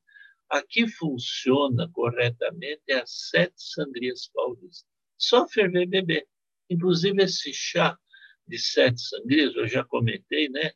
Aqui 0.48 0.86
funciona 0.88 1.90
corretamente 1.92 2.92
as 2.92 3.28
sete 3.30 3.54
sangrias 3.56 4.30
paulistas. 4.32 4.86
Só 5.18 5.48
ferver 5.48 5.86
beber. 5.86 6.26
Inclusive 6.68 7.22
esse 7.22 7.52
chá 7.52 7.98
de 8.46 8.58
sete 8.58 9.00
sangrias, 9.00 9.54
eu 9.56 9.66
já 9.66 9.84
comentei, 9.84 10.48
né? 10.48 10.72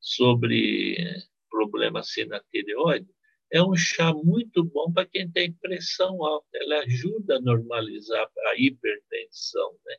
Sobre 0.00 1.24
problema 1.48 2.00
assim 2.00 2.24
na 2.24 2.40
tireoide, 2.50 3.08
é 3.52 3.62
um 3.62 3.74
chá 3.74 4.12
muito 4.12 4.64
bom 4.64 4.92
para 4.92 5.06
quem 5.06 5.30
tem 5.30 5.52
pressão 5.52 6.24
alta. 6.24 6.48
Ela 6.54 6.80
ajuda 6.80 7.36
a 7.36 7.40
normalizar 7.40 8.28
a 8.46 8.54
hipertensão, 8.56 9.72
né? 9.84 9.96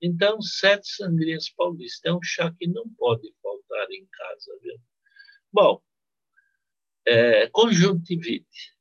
Então, 0.00 0.40
sete 0.40 0.88
sangrias 0.88 1.50
paulistas 1.50 2.04
é 2.04 2.14
um 2.14 2.22
chá 2.22 2.54
que 2.58 2.68
não 2.68 2.88
pode 2.90 3.32
faltar 3.42 3.90
em 3.90 4.06
casa, 4.06 4.58
viu? 4.62 4.76
Bom, 5.52 5.82
é, 7.06 7.48
conjuntivite. 7.48 8.76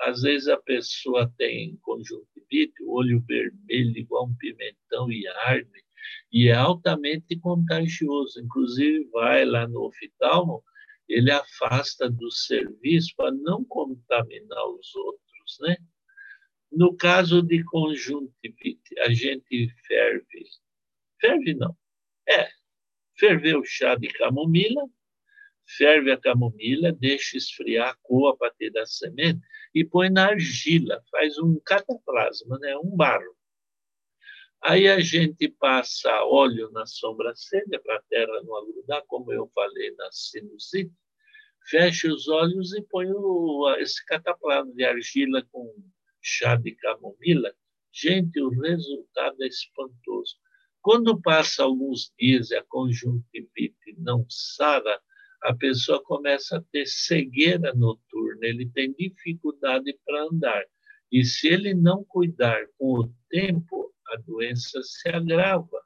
Às 0.00 0.22
vezes 0.22 0.48
a 0.48 0.56
pessoa 0.56 1.32
tem 1.38 1.76
conjuntivite, 1.82 2.82
o 2.82 2.92
olho 2.92 3.22
vermelho 3.26 3.96
igual 3.96 4.26
um 4.26 4.36
pimentão 4.36 5.10
e 5.10 5.26
arde, 5.28 5.84
e 6.32 6.48
é 6.48 6.54
altamente 6.54 7.38
contagioso. 7.38 8.40
Inclusive, 8.40 9.08
vai 9.10 9.44
lá 9.44 9.68
no 9.68 9.86
oftalmo, 9.86 10.62
ele 11.08 11.30
afasta 11.30 12.10
do 12.10 12.30
serviço 12.30 13.14
para 13.16 13.30
não 13.32 13.64
contaminar 13.64 14.66
os 14.68 14.94
outros, 14.94 15.58
né? 15.60 15.76
No 16.70 16.96
caso 16.96 17.42
de 17.42 17.62
conjuntivite, 17.64 18.98
a 19.00 19.10
gente 19.10 19.68
ferve, 19.86 20.44
ferve 21.20 21.54
não, 21.54 21.76
é, 22.28 22.48
ferver 23.16 23.56
o 23.56 23.64
chá 23.64 23.94
de 23.94 24.08
camomila, 24.08 24.82
ferve 25.76 26.10
a 26.10 26.20
camomila, 26.20 26.92
deixa 26.92 27.36
esfriar, 27.36 27.96
coa 28.02 28.36
para 28.36 28.52
ter 28.52 28.70
da 28.70 28.84
semente 28.86 29.40
e 29.74 29.84
põe 29.84 30.10
na 30.10 30.28
argila, 30.28 31.02
faz 31.10 31.38
um 31.38 31.58
cataplasma, 31.64 32.58
né? 32.58 32.76
um 32.76 32.96
barro. 32.96 33.35
Aí 34.68 34.88
a 34.88 34.98
gente 34.98 35.48
passa 35.48 36.10
óleo 36.24 36.68
na 36.72 36.84
sobrancelha 36.86 37.80
para 37.84 37.98
a 37.98 38.02
terra 38.10 38.42
não 38.42 38.56
agrudar, 38.56 39.00
como 39.06 39.32
eu 39.32 39.48
falei 39.54 39.94
na 39.94 40.10
sinusite. 40.10 40.92
Fecha 41.70 42.12
os 42.12 42.26
olhos 42.26 42.74
e 42.74 42.82
põe 42.82 43.06
o, 43.08 43.72
esse 43.78 44.04
cataplano 44.04 44.74
de 44.74 44.84
argila 44.84 45.40
com 45.52 45.72
chá 46.20 46.56
de 46.56 46.72
camomila. 46.72 47.54
Gente, 47.92 48.40
o 48.40 48.48
resultado 48.48 49.36
é 49.40 49.46
espantoso. 49.46 50.34
Quando 50.82 51.22
passa 51.22 51.62
alguns 51.62 52.12
dias 52.18 52.50
e 52.50 52.56
a 52.56 52.64
conjuntivite 52.64 53.94
não 53.98 54.26
sara, 54.28 55.00
a 55.44 55.54
pessoa 55.54 56.02
começa 56.02 56.56
a 56.56 56.62
ter 56.72 56.86
cegueira 56.86 57.72
noturna, 57.72 58.44
ele 58.44 58.68
tem 58.70 58.92
dificuldade 58.94 59.96
para 60.04 60.24
andar. 60.24 60.64
E 61.12 61.24
se 61.24 61.46
ele 61.46 61.72
não 61.72 62.02
cuidar 62.02 62.66
com 62.76 62.98
o 62.98 63.14
tempo, 63.30 63.94
a 64.12 64.16
doença 64.16 64.80
se 64.82 65.08
agrava. 65.08 65.80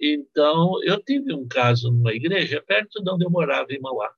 Então, 0.00 0.82
eu 0.84 1.02
tive 1.02 1.34
um 1.34 1.46
caso 1.48 1.90
numa 1.90 2.12
igreja, 2.12 2.62
perto 2.62 3.02
de 3.02 3.10
onde 3.10 3.24
eu 3.24 3.30
morava, 3.30 3.72
em 3.72 3.80
Mauá. 3.80 4.12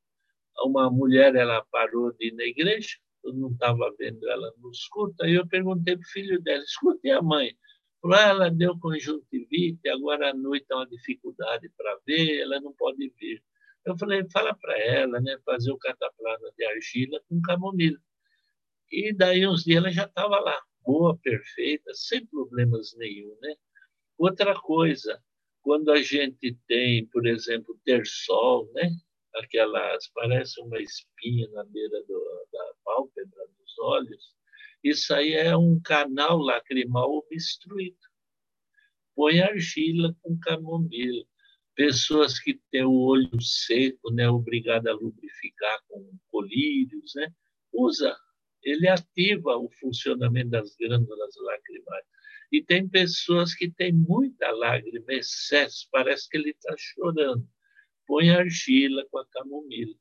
Uma 0.65 0.91
mulher, 0.91 1.35
ela 1.35 1.65
parou 1.71 2.13
de 2.13 2.29
ir 2.29 2.35
na 2.35 2.45
igreja, 2.45 2.99
eu 3.25 3.33
não 3.33 3.51
estava 3.51 3.91
vendo 3.99 4.29
ela 4.29 4.53
no 4.59 4.71
escuta, 4.71 5.25
aí 5.25 5.35
eu 5.35 5.47
perguntei 5.47 5.97
para 5.97 6.05
o 6.05 6.11
filho 6.11 6.41
dela, 6.43 6.63
escuta 6.63 7.01
e 7.05 7.11
a 7.11 7.23
mãe? 7.23 7.57
Ah, 8.05 8.29
ela 8.29 8.51
deu 8.51 8.79
conjuntivite, 8.79 9.89
agora 9.89 10.31
à 10.31 10.35
noite 10.35 10.67
é 10.71 10.75
uma 10.75 10.87
dificuldade 10.87 11.71
para 11.77 11.99
ver, 12.07 12.41
ela 12.41 12.61
não 12.61 12.73
pode 12.75 13.13
vir. 13.19 13.43
Eu 13.85 13.97
falei, 13.99 14.27
fala 14.31 14.55
para 14.55 14.79
ela, 14.79 15.21
né, 15.21 15.39
fazer 15.45 15.71
o 15.71 15.79
cataplana 15.79 16.51
de 16.57 16.65
argila 16.65 17.21
com 17.29 17.41
camomila. 17.43 17.99
E 18.91 19.15
daí 19.15 19.47
uns 19.47 19.65
dias 19.65 19.79
ela 19.79 19.93
já 19.93 20.05
estava 20.05 20.39
lá, 20.41 20.61
boa, 20.85 21.17
perfeita, 21.19 21.93
sem 21.95 22.27
problemas 22.27 22.95
nenhum, 22.97 23.37
né? 23.41 23.55
Outra 24.19 24.55
coisa, 24.61 25.23
quando 25.63 25.91
a 25.91 26.03
gente 26.03 26.57
tem, 26.67 27.07
por 27.07 27.27
exemplo, 27.27 27.79
ter 27.85 28.07
sol, 28.07 28.71
né? 28.75 28.91
Aquelas, 29.37 30.09
parece 30.15 30.61
uma 30.61 30.81
espinha 30.81 31.49
na 31.51 31.65
beira 31.65 32.03
do, 32.05 32.47
da 32.53 32.73
pálpebra 32.85 33.47
dos 33.59 33.79
olhos, 33.79 34.35
isso 34.83 35.15
aí 35.15 35.35
é 35.35 35.57
um 35.57 35.81
canal 35.81 36.39
lacrimal 36.39 37.11
obstruído. 37.13 37.99
Põe 39.15 39.41
argila 39.41 40.17
com 40.23 40.39
camomila. 40.39 41.25
Pessoas 41.75 42.39
que 42.39 42.61
têm 42.71 42.85
o 42.85 42.93
olho 42.93 43.41
seco, 43.41 44.11
né, 44.13 44.29
obrigada 44.29 44.91
a 44.91 44.95
lubrificar 44.95 45.79
com 45.87 46.19
colírios, 46.31 47.13
né, 47.15 47.33
usa 47.73 48.17
ele 48.63 48.89
ativa 48.89 49.57
o 49.57 49.71
funcionamento 49.81 50.51
das 50.51 50.75
glândulas 50.77 51.35
lacrimais. 51.37 52.05
E 52.53 52.63
tem 52.63 52.89
pessoas 52.89 53.55
que 53.55 53.71
têm 53.71 53.93
muita 53.93 54.51
lágrima, 54.51 55.05
excesso, 55.09 55.87
parece 55.91 56.29
que 56.29 56.37
ele 56.37 56.51
está 56.51 56.75
chorando. 56.77 57.47
Põe 58.07 58.31
argila 58.31 59.07
com 59.11 59.19
a 59.19 59.27
camomila. 59.27 59.95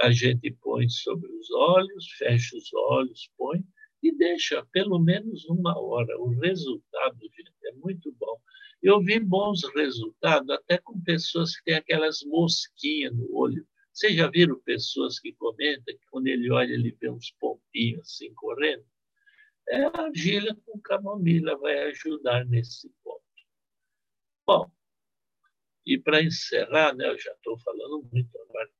A 0.00 0.10
gente 0.10 0.50
põe 0.60 0.88
sobre 0.88 1.30
os 1.30 1.50
olhos, 1.50 2.10
fecha 2.16 2.56
os 2.56 2.72
olhos, 2.74 3.30
põe 3.36 3.64
e 4.02 4.12
deixa 4.16 4.64
pelo 4.72 4.98
menos 4.98 5.44
uma 5.46 5.78
hora. 5.78 6.18
O 6.20 6.28
resultado, 6.40 7.18
gente, 7.20 7.52
é 7.64 7.72
muito 7.72 8.12
bom. 8.12 8.40
Eu 8.82 9.00
vi 9.00 9.18
bons 9.18 9.62
resultados 9.74 10.50
até 10.50 10.78
com 10.78 11.00
pessoas 11.00 11.56
que 11.56 11.64
têm 11.64 11.74
aquelas 11.74 12.22
mosquinhas 12.24 13.12
no 13.14 13.28
olho. 13.34 13.66
Vocês 13.98 14.14
já 14.14 14.30
viram 14.30 14.60
pessoas 14.60 15.18
que 15.18 15.32
comentam 15.32 15.92
que 15.92 16.06
quando 16.08 16.28
ele 16.28 16.48
olha, 16.52 16.72
ele 16.72 16.96
vê 17.00 17.10
uns 17.10 17.32
pontinhos 17.32 18.02
assim 18.02 18.32
correndo? 18.32 18.86
É 19.68 19.86
a 19.86 19.90
argila 19.92 20.56
com 20.64 20.80
camomila 20.80 21.58
vai 21.58 21.76
ajudar 21.88 22.44
nesse 22.44 22.88
ponto. 23.02 23.24
Bom, 24.46 24.70
e 25.84 25.98
para 25.98 26.22
encerrar, 26.22 26.94
né, 26.94 27.08
eu 27.08 27.18
já 27.18 27.32
estou 27.32 27.58
falando 27.58 28.08
muito 28.12 28.38
agora, 28.40 28.70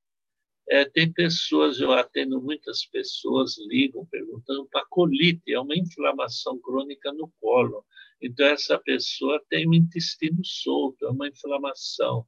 é, 0.69 0.85
tem 0.85 1.13
pessoas, 1.13 1.81
eu 1.81 1.91
atendo 1.91 2.41
muitas 2.41 2.87
pessoas, 2.87 3.57
ligam 3.67 4.07
perguntando 4.07 4.69
para 4.69 4.87
colite, 4.87 5.53
é 5.53 5.59
uma 5.59 5.77
inflamação 5.77 6.61
crônica 6.61 7.13
no 7.13 7.29
colo. 7.41 7.85
Então, 8.23 8.47
essa 8.47 8.79
pessoa 8.79 9.45
tem 9.51 9.69
o 9.69 9.75
intestino 9.75 10.45
solto, 10.45 11.07
é 11.07 11.11
uma 11.11 11.27
inflamação. 11.27 12.25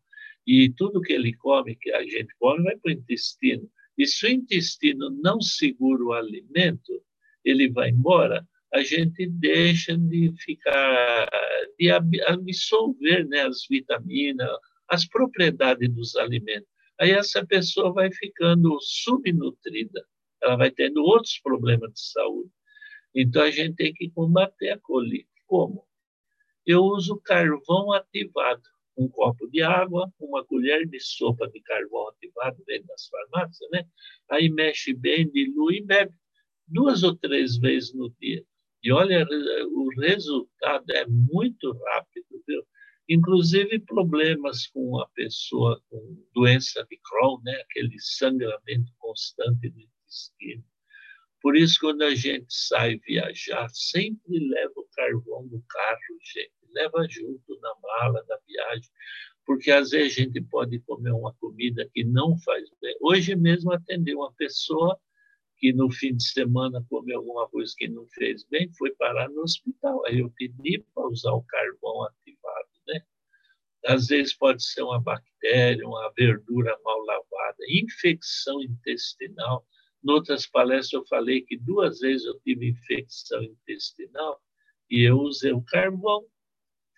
E 0.46 0.70
tudo 0.70 1.00
que 1.00 1.12
ele 1.12 1.34
come, 1.34 1.76
que 1.76 1.90
a 1.92 2.02
gente 2.02 2.34
come, 2.38 2.64
vai 2.64 2.76
para 2.76 2.90
o 2.90 2.92
intestino. 2.92 3.68
E 3.96 4.06
se 4.06 4.26
o 4.26 4.30
intestino 4.30 5.10
não 5.22 5.40
segura 5.40 6.02
o 6.02 6.12
alimento, 6.12 7.02
ele 7.44 7.70
vai 7.70 7.90
embora, 7.90 8.46
a 8.72 8.82
gente 8.82 9.26
deixa 9.26 9.96
de 9.96 10.32
ficar, 10.38 11.28
de 11.78 11.90
absorver 11.90 13.26
né, 13.26 13.42
as 13.42 13.66
vitaminas, 13.68 14.48
as 14.88 15.06
propriedades 15.06 15.88
dos 15.90 16.16
alimentos 16.16 16.68
aí 17.00 17.12
essa 17.12 17.44
pessoa 17.46 17.92
vai 17.92 18.12
ficando 18.12 18.78
subnutrida, 18.80 20.06
ela 20.42 20.56
vai 20.56 20.70
tendo 20.70 21.02
outros 21.02 21.40
problemas 21.40 21.92
de 21.94 22.00
saúde. 22.00 22.50
Então 23.14 23.42
a 23.42 23.50
gente 23.50 23.74
tem 23.76 23.92
que 23.92 24.10
combater 24.10 24.70
a 24.70 24.78
colite. 24.78 25.26
Como? 25.46 25.84
Eu 26.66 26.82
uso 26.82 27.20
carvão 27.24 27.92
ativado, 27.92 28.62
um 29.00 29.08
copo 29.08 29.48
de 29.48 29.62
água, 29.62 30.12
uma 30.20 30.44
colher 30.44 30.86
de 30.86 31.00
sopa 31.00 31.48
de 31.48 31.60
carvão 31.62 32.08
ativado 32.08 32.62
dentro 32.66 32.86
das 32.88 33.08
farmácias, 33.08 33.70
né? 33.70 33.84
Aí 34.30 34.48
mexe 34.48 34.92
bem, 34.94 35.30
dilui 35.30 35.78
e 35.78 35.84
bebe 35.84 36.12
duas 36.66 37.02
ou 37.02 37.16
três 37.16 37.58
vezes 37.58 37.94
no 37.94 38.10
dia. 38.20 38.44
E 38.82 38.92
olha, 38.92 39.26
o 39.70 39.88
resultado 40.00 40.90
é 40.90 41.06
muito 41.06 41.72
rápido, 41.72 42.42
viu? 42.46 42.62
inclusive 43.10 43.80
problemas 43.80 44.68
com 44.68 45.00
a 45.00 45.08
pessoa 45.08 45.82
com 45.90 46.16
doença 46.32 46.86
de 46.88 46.96
Crohn, 47.02 47.42
né? 47.42 47.60
aquele 47.62 47.98
sangramento 47.98 48.92
constante 48.98 49.68
do 49.68 49.80
intestino. 49.80 50.64
Por 51.42 51.56
isso, 51.56 51.78
quando 51.80 52.02
a 52.02 52.14
gente 52.14 52.46
sai 52.48 52.98
viajar, 52.98 53.68
sempre 53.70 54.38
leva 54.48 54.74
o 54.76 54.88
carvão 54.92 55.42
no 55.50 55.60
carro, 55.68 56.18
gente. 56.22 56.59
Leva 56.74 57.06
junto 57.08 57.58
na 57.60 57.74
mala 57.82 58.24
da 58.24 58.38
viagem, 58.46 58.90
porque 59.44 59.70
às 59.70 59.90
vezes 59.90 60.12
a 60.18 60.22
gente 60.22 60.40
pode 60.42 60.78
comer 60.80 61.12
uma 61.12 61.34
comida 61.34 61.88
que 61.92 62.04
não 62.04 62.38
faz 62.38 62.68
bem. 62.80 62.96
Hoje 63.00 63.34
mesmo 63.34 63.72
atendi 63.72 64.14
uma 64.14 64.32
pessoa 64.34 64.98
que 65.58 65.72
no 65.72 65.90
fim 65.90 66.16
de 66.16 66.24
semana 66.24 66.84
comeu 66.88 67.18
alguma 67.18 67.48
coisa 67.48 67.74
que 67.76 67.88
não 67.88 68.06
fez 68.08 68.44
bem, 68.44 68.72
foi 68.78 68.94
parar 68.94 69.28
no 69.28 69.42
hospital. 69.42 70.04
Aí 70.06 70.20
eu 70.20 70.30
pedi 70.30 70.82
para 70.94 71.06
usar 71.06 71.32
o 71.32 71.42
carvão 71.42 72.04
ativado 72.04 72.70
às 73.86 74.08
vezes 74.08 74.34
pode 74.34 74.62
ser 74.62 74.82
uma 74.82 75.00
bactéria, 75.00 75.86
uma 75.86 76.12
verdura 76.16 76.78
mal 76.84 77.00
lavada, 77.04 77.58
infecção 77.68 78.60
intestinal. 78.62 79.66
Em 80.04 80.10
outras 80.10 80.46
palestras 80.46 80.92
eu 80.92 81.06
falei 81.06 81.42
que 81.42 81.56
duas 81.56 82.00
vezes 82.00 82.26
eu 82.26 82.38
tive 82.40 82.68
infecção 82.68 83.42
intestinal 83.42 84.40
e 84.90 85.02
eu 85.08 85.18
usei 85.18 85.52
o 85.52 85.62
carvão. 85.62 86.24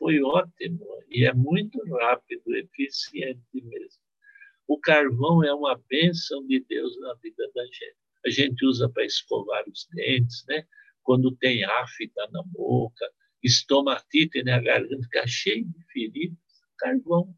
Foi 0.03 0.21
ótimo 0.21 0.85
e 1.09 1.25
é 1.25 1.33
muito 1.33 1.81
rápido, 1.95 2.43
eficiente 2.57 3.41
mesmo. 3.55 4.03
O 4.67 4.77
carvão 4.77 5.45
é 5.45 5.55
uma 5.55 5.81
bênção 5.89 6.45
de 6.49 6.59
Deus 6.69 6.99
na 6.99 7.15
vida 7.23 7.49
da 7.55 7.63
gente. 7.67 7.97
A 8.27 8.31
gente 8.31 8.67
usa 8.67 8.89
para 8.89 9.05
escovar 9.05 9.63
os 9.69 9.87
dentes, 9.95 10.45
né? 10.49 10.67
Quando 11.05 11.37
tem 11.37 11.63
afta 11.63 12.29
na 12.33 12.43
boca, 12.43 13.09
estomatite 13.45 14.43
na 14.43 14.61
garganta, 14.61 15.05
fica 15.05 15.25
cheio 15.29 15.67
de 15.67 15.85
feridas 15.93 16.43
carvão. 16.79 17.33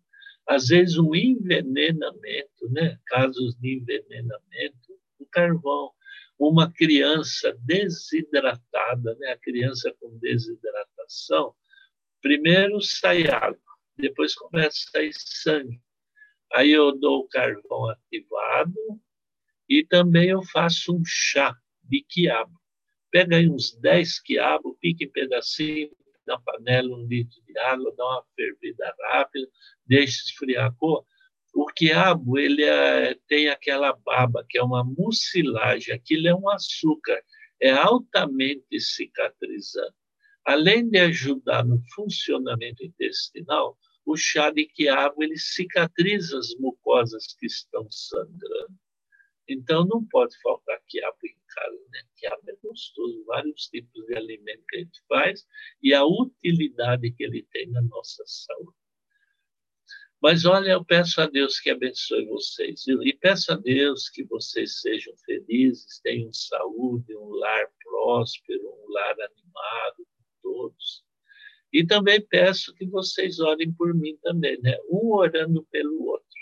Às 0.48 0.68
vezes, 0.68 0.96
um 0.96 1.14
envenenamento, 1.14 2.70
né? 2.70 2.98
casos 3.08 3.54
de 3.56 3.76
envenenamento, 3.76 4.98
o 5.18 5.26
carvão. 5.26 5.90
Uma 6.38 6.72
criança 6.72 7.54
desidratada, 7.60 9.14
né? 9.16 9.32
a 9.32 9.38
criança 9.38 9.94
com 10.00 10.18
desidratação, 10.18 11.54
primeiro 12.24 12.80
sai 12.80 13.24
água, 13.24 13.60
depois 13.98 14.34
começa 14.34 14.78
a 14.78 14.90
sair 14.92 15.12
sangue. 15.12 15.78
Aí 16.54 16.70
eu 16.70 16.98
dou 16.98 17.20
o 17.20 17.28
carvão 17.28 17.90
ativado 17.90 18.74
e 19.68 19.84
também 19.84 20.30
eu 20.30 20.42
faço 20.42 20.96
um 20.96 21.02
chá 21.04 21.54
de 21.82 22.02
quiabo. 22.08 22.58
Pega 23.10 23.36
aí 23.36 23.46
uns 23.46 23.78
10 23.78 24.20
quiabos, 24.20 24.74
pique 24.80 25.04
em 25.04 25.12
pedacinho, 25.12 25.90
na 26.26 26.40
panela 26.40 26.96
um 26.96 27.06
litro 27.06 27.42
de 27.46 27.58
água, 27.58 27.94
dá 27.94 28.04
uma 28.04 28.24
fervida 28.34 28.94
rápida, 29.10 29.46
deixa 29.86 30.22
esfriar 30.22 30.68
a 30.68 30.72
cor. 30.72 31.04
O 31.54 31.66
quiabo 31.66 32.38
ele 32.38 32.64
é, 32.64 33.18
tem 33.28 33.50
aquela 33.50 33.92
baba, 33.92 34.46
que 34.48 34.56
é 34.56 34.62
uma 34.62 34.82
mucilagem, 34.82 35.94
aquilo 35.94 36.26
é 36.26 36.34
um 36.34 36.48
açúcar, 36.48 37.22
é 37.60 37.70
altamente 37.70 38.80
cicatrizante. 38.80 40.03
Além 40.44 40.88
de 40.90 40.98
ajudar 40.98 41.64
no 41.64 41.80
funcionamento 41.94 42.84
intestinal, 42.84 43.78
o 44.04 44.16
chá 44.16 44.50
de 44.50 44.66
quiabo 44.66 45.22
ele 45.22 45.38
cicatriza 45.38 46.38
as 46.38 46.54
mucosas 46.56 47.34
que 47.38 47.46
estão 47.46 47.90
sangrando. 47.90 48.78
Então, 49.48 49.86
não 49.86 50.04
pode 50.06 50.38
faltar 50.42 50.80
quiabo 50.86 51.18
em 51.24 51.36
casa, 51.48 51.78
né? 51.90 52.02
Quiabo 52.16 52.42
é 52.46 52.56
gostoso, 52.62 53.24
vários 53.24 53.68
tipos 53.68 54.04
de 54.06 54.16
alimento 54.16 54.64
que 54.68 54.76
a 54.76 54.78
gente 54.80 55.00
faz 55.08 55.46
e 55.82 55.94
a 55.94 56.04
utilidade 56.04 57.10
que 57.12 57.24
ele 57.24 57.46
tem 57.50 57.70
na 57.70 57.82
nossa 57.82 58.22
saúde. 58.26 58.76
Mas 60.20 60.46
olha, 60.46 60.72
eu 60.72 60.84
peço 60.84 61.20
a 61.20 61.26
Deus 61.26 61.60
que 61.60 61.70
abençoe 61.70 62.24
vocês? 62.26 62.86
E 62.86 63.12
peço 63.14 63.52
a 63.52 63.56
Deus 63.56 64.08
que 64.08 64.24
vocês 64.24 64.80
sejam 64.80 65.14
felizes, 65.18 66.00
tenham 66.02 66.32
saúde, 66.32 67.14
um 67.14 67.28
lar 67.34 67.66
próspero, 67.82 68.62
um 68.62 68.92
lar 68.92 69.16
animado 69.20 70.06
todos. 70.54 71.04
E 71.72 71.84
também 71.84 72.20
peço 72.20 72.74
que 72.74 72.86
vocês 72.86 73.40
orem 73.40 73.72
por 73.72 73.92
mim 73.94 74.16
também, 74.22 74.60
né? 74.60 74.76
Um 74.88 75.12
orando 75.12 75.64
pelo 75.70 76.04
outro 76.04 76.34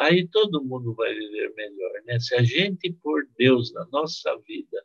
aí 0.00 0.26
todo 0.28 0.64
mundo 0.64 0.94
vai 0.94 1.12
viver 1.14 1.52
melhor. 1.54 1.92
Né? 2.06 2.18
Se 2.18 2.34
a 2.34 2.42
gente 2.42 2.90
pôr 3.02 3.28
Deus 3.36 3.72
na 3.72 3.86
nossa 3.86 4.34
vida, 4.46 4.82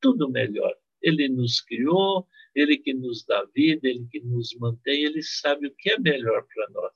tudo 0.00 0.28
melhor. 0.28 0.74
Ele 1.00 1.28
nos 1.28 1.60
criou, 1.60 2.26
ele 2.54 2.76
que 2.76 2.92
nos 2.92 3.24
dá 3.24 3.44
vida, 3.54 3.88
ele 3.88 4.06
que 4.10 4.20
nos 4.20 4.54
mantém, 4.56 5.04
ele 5.04 5.22
sabe 5.22 5.68
o 5.68 5.74
que 5.76 5.90
é 5.90 5.98
melhor 6.00 6.44
para 6.52 6.70
nós. 6.70 6.92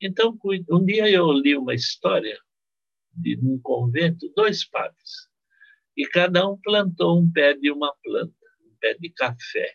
Então, 0.00 0.36
um 0.70 0.84
dia 0.84 1.08
eu 1.08 1.30
li 1.32 1.56
uma 1.56 1.74
história 1.74 2.38
de 3.12 3.38
um 3.42 3.60
convento, 3.60 4.32
dois 4.34 4.64
padres, 4.64 5.28
e 5.96 6.06
cada 6.06 6.48
um 6.48 6.56
plantou 6.56 7.20
um 7.20 7.30
pé 7.30 7.54
de 7.54 7.70
uma 7.70 7.94
planta, 8.02 8.37
pé 8.80 8.94
de 8.94 9.10
café. 9.10 9.74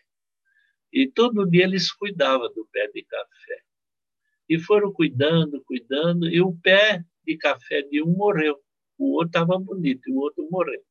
E 0.92 1.08
todo 1.08 1.48
dia 1.48 1.64
eles 1.64 1.92
cuidavam 1.92 2.52
do 2.54 2.66
pé 2.72 2.88
de 2.92 3.02
café. 3.04 3.62
E 4.48 4.58
foram 4.58 4.92
cuidando, 4.92 5.62
cuidando, 5.64 6.28
e 6.28 6.40
o 6.40 6.52
pé 6.62 7.04
de 7.26 7.36
café 7.36 7.82
de 7.82 8.02
um 8.02 8.12
morreu, 8.12 8.58
o 8.98 9.14
outro 9.14 9.28
estava 9.28 9.58
bonito, 9.58 10.08
e 10.08 10.12
o 10.12 10.18
outro 10.18 10.46
morreu. 10.50 10.82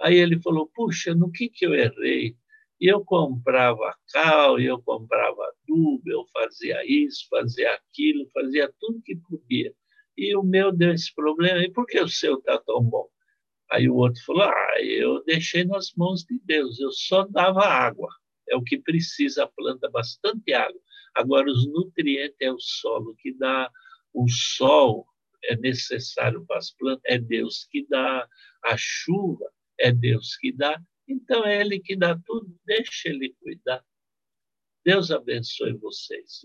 Aí 0.00 0.16
ele 0.16 0.40
falou: 0.40 0.70
Puxa, 0.74 1.14
no 1.14 1.30
que, 1.30 1.48
que 1.48 1.66
eu 1.66 1.74
errei? 1.74 2.36
E 2.80 2.86
eu 2.92 3.04
comprava 3.04 3.94
cal, 4.12 4.58
eu 4.58 4.82
comprava 4.82 5.40
adubo, 5.44 6.02
eu 6.06 6.26
fazia 6.32 6.84
isso, 6.84 7.26
fazia 7.30 7.72
aquilo, 7.74 8.28
fazia 8.34 8.72
tudo 8.80 9.02
que 9.02 9.16
podia. 9.16 9.72
E 10.16 10.36
o 10.36 10.42
meu 10.42 10.72
deu 10.72 10.92
esse 10.92 11.14
problema, 11.14 11.60
e 11.62 11.70
por 11.70 11.86
que 11.86 12.00
o 12.00 12.08
seu 12.08 12.38
está 12.38 12.58
tão 12.58 12.82
bom? 12.82 13.08
Aí 13.72 13.88
o 13.88 13.94
outro 13.94 14.22
falou: 14.24 14.42
Ah, 14.42 14.74
eu 14.82 15.24
deixei 15.24 15.64
nas 15.64 15.92
mãos 15.94 16.24
de 16.24 16.38
Deus, 16.44 16.78
eu 16.78 16.92
só 16.92 17.26
dava 17.26 17.64
água. 17.64 18.08
É 18.48 18.54
o 18.54 18.62
que 18.62 18.78
precisa 18.78 19.44
a 19.44 19.48
planta, 19.48 19.90
bastante 19.90 20.52
água. 20.52 20.80
Agora, 21.14 21.50
os 21.50 21.66
nutrientes 21.66 22.36
é 22.40 22.52
o 22.52 22.58
solo 22.58 23.14
que 23.16 23.32
dá, 23.32 23.70
o 24.12 24.28
sol 24.28 25.06
é 25.44 25.56
necessário 25.56 26.44
para 26.46 26.58
as 26.58 26.70
plantas, 26.70 27.02
é 27.06 27.18
Deus 27.18 27.66
que 27.70 27.86
dá 27.88 28.28
a 28.62 28.76
chuva, 28.76 29.50
é 29.78 29.90
Deus 29.90 30.36
que 30.36 30.52
dá. 30.52 30.78
Então 31.08 31.44
é 31.44 31.60
Ele 31.60 31.80
que 31.80 31.96
dá 31.96 32.18
tudo, 32.26 32.54
deixa 32.66 33.08
Ele 33.08 33.34
cuidar. 33.40 33.82
Deus 34.84 35.10
abençoe 35.10 35.72
vocês. 35.78 36.42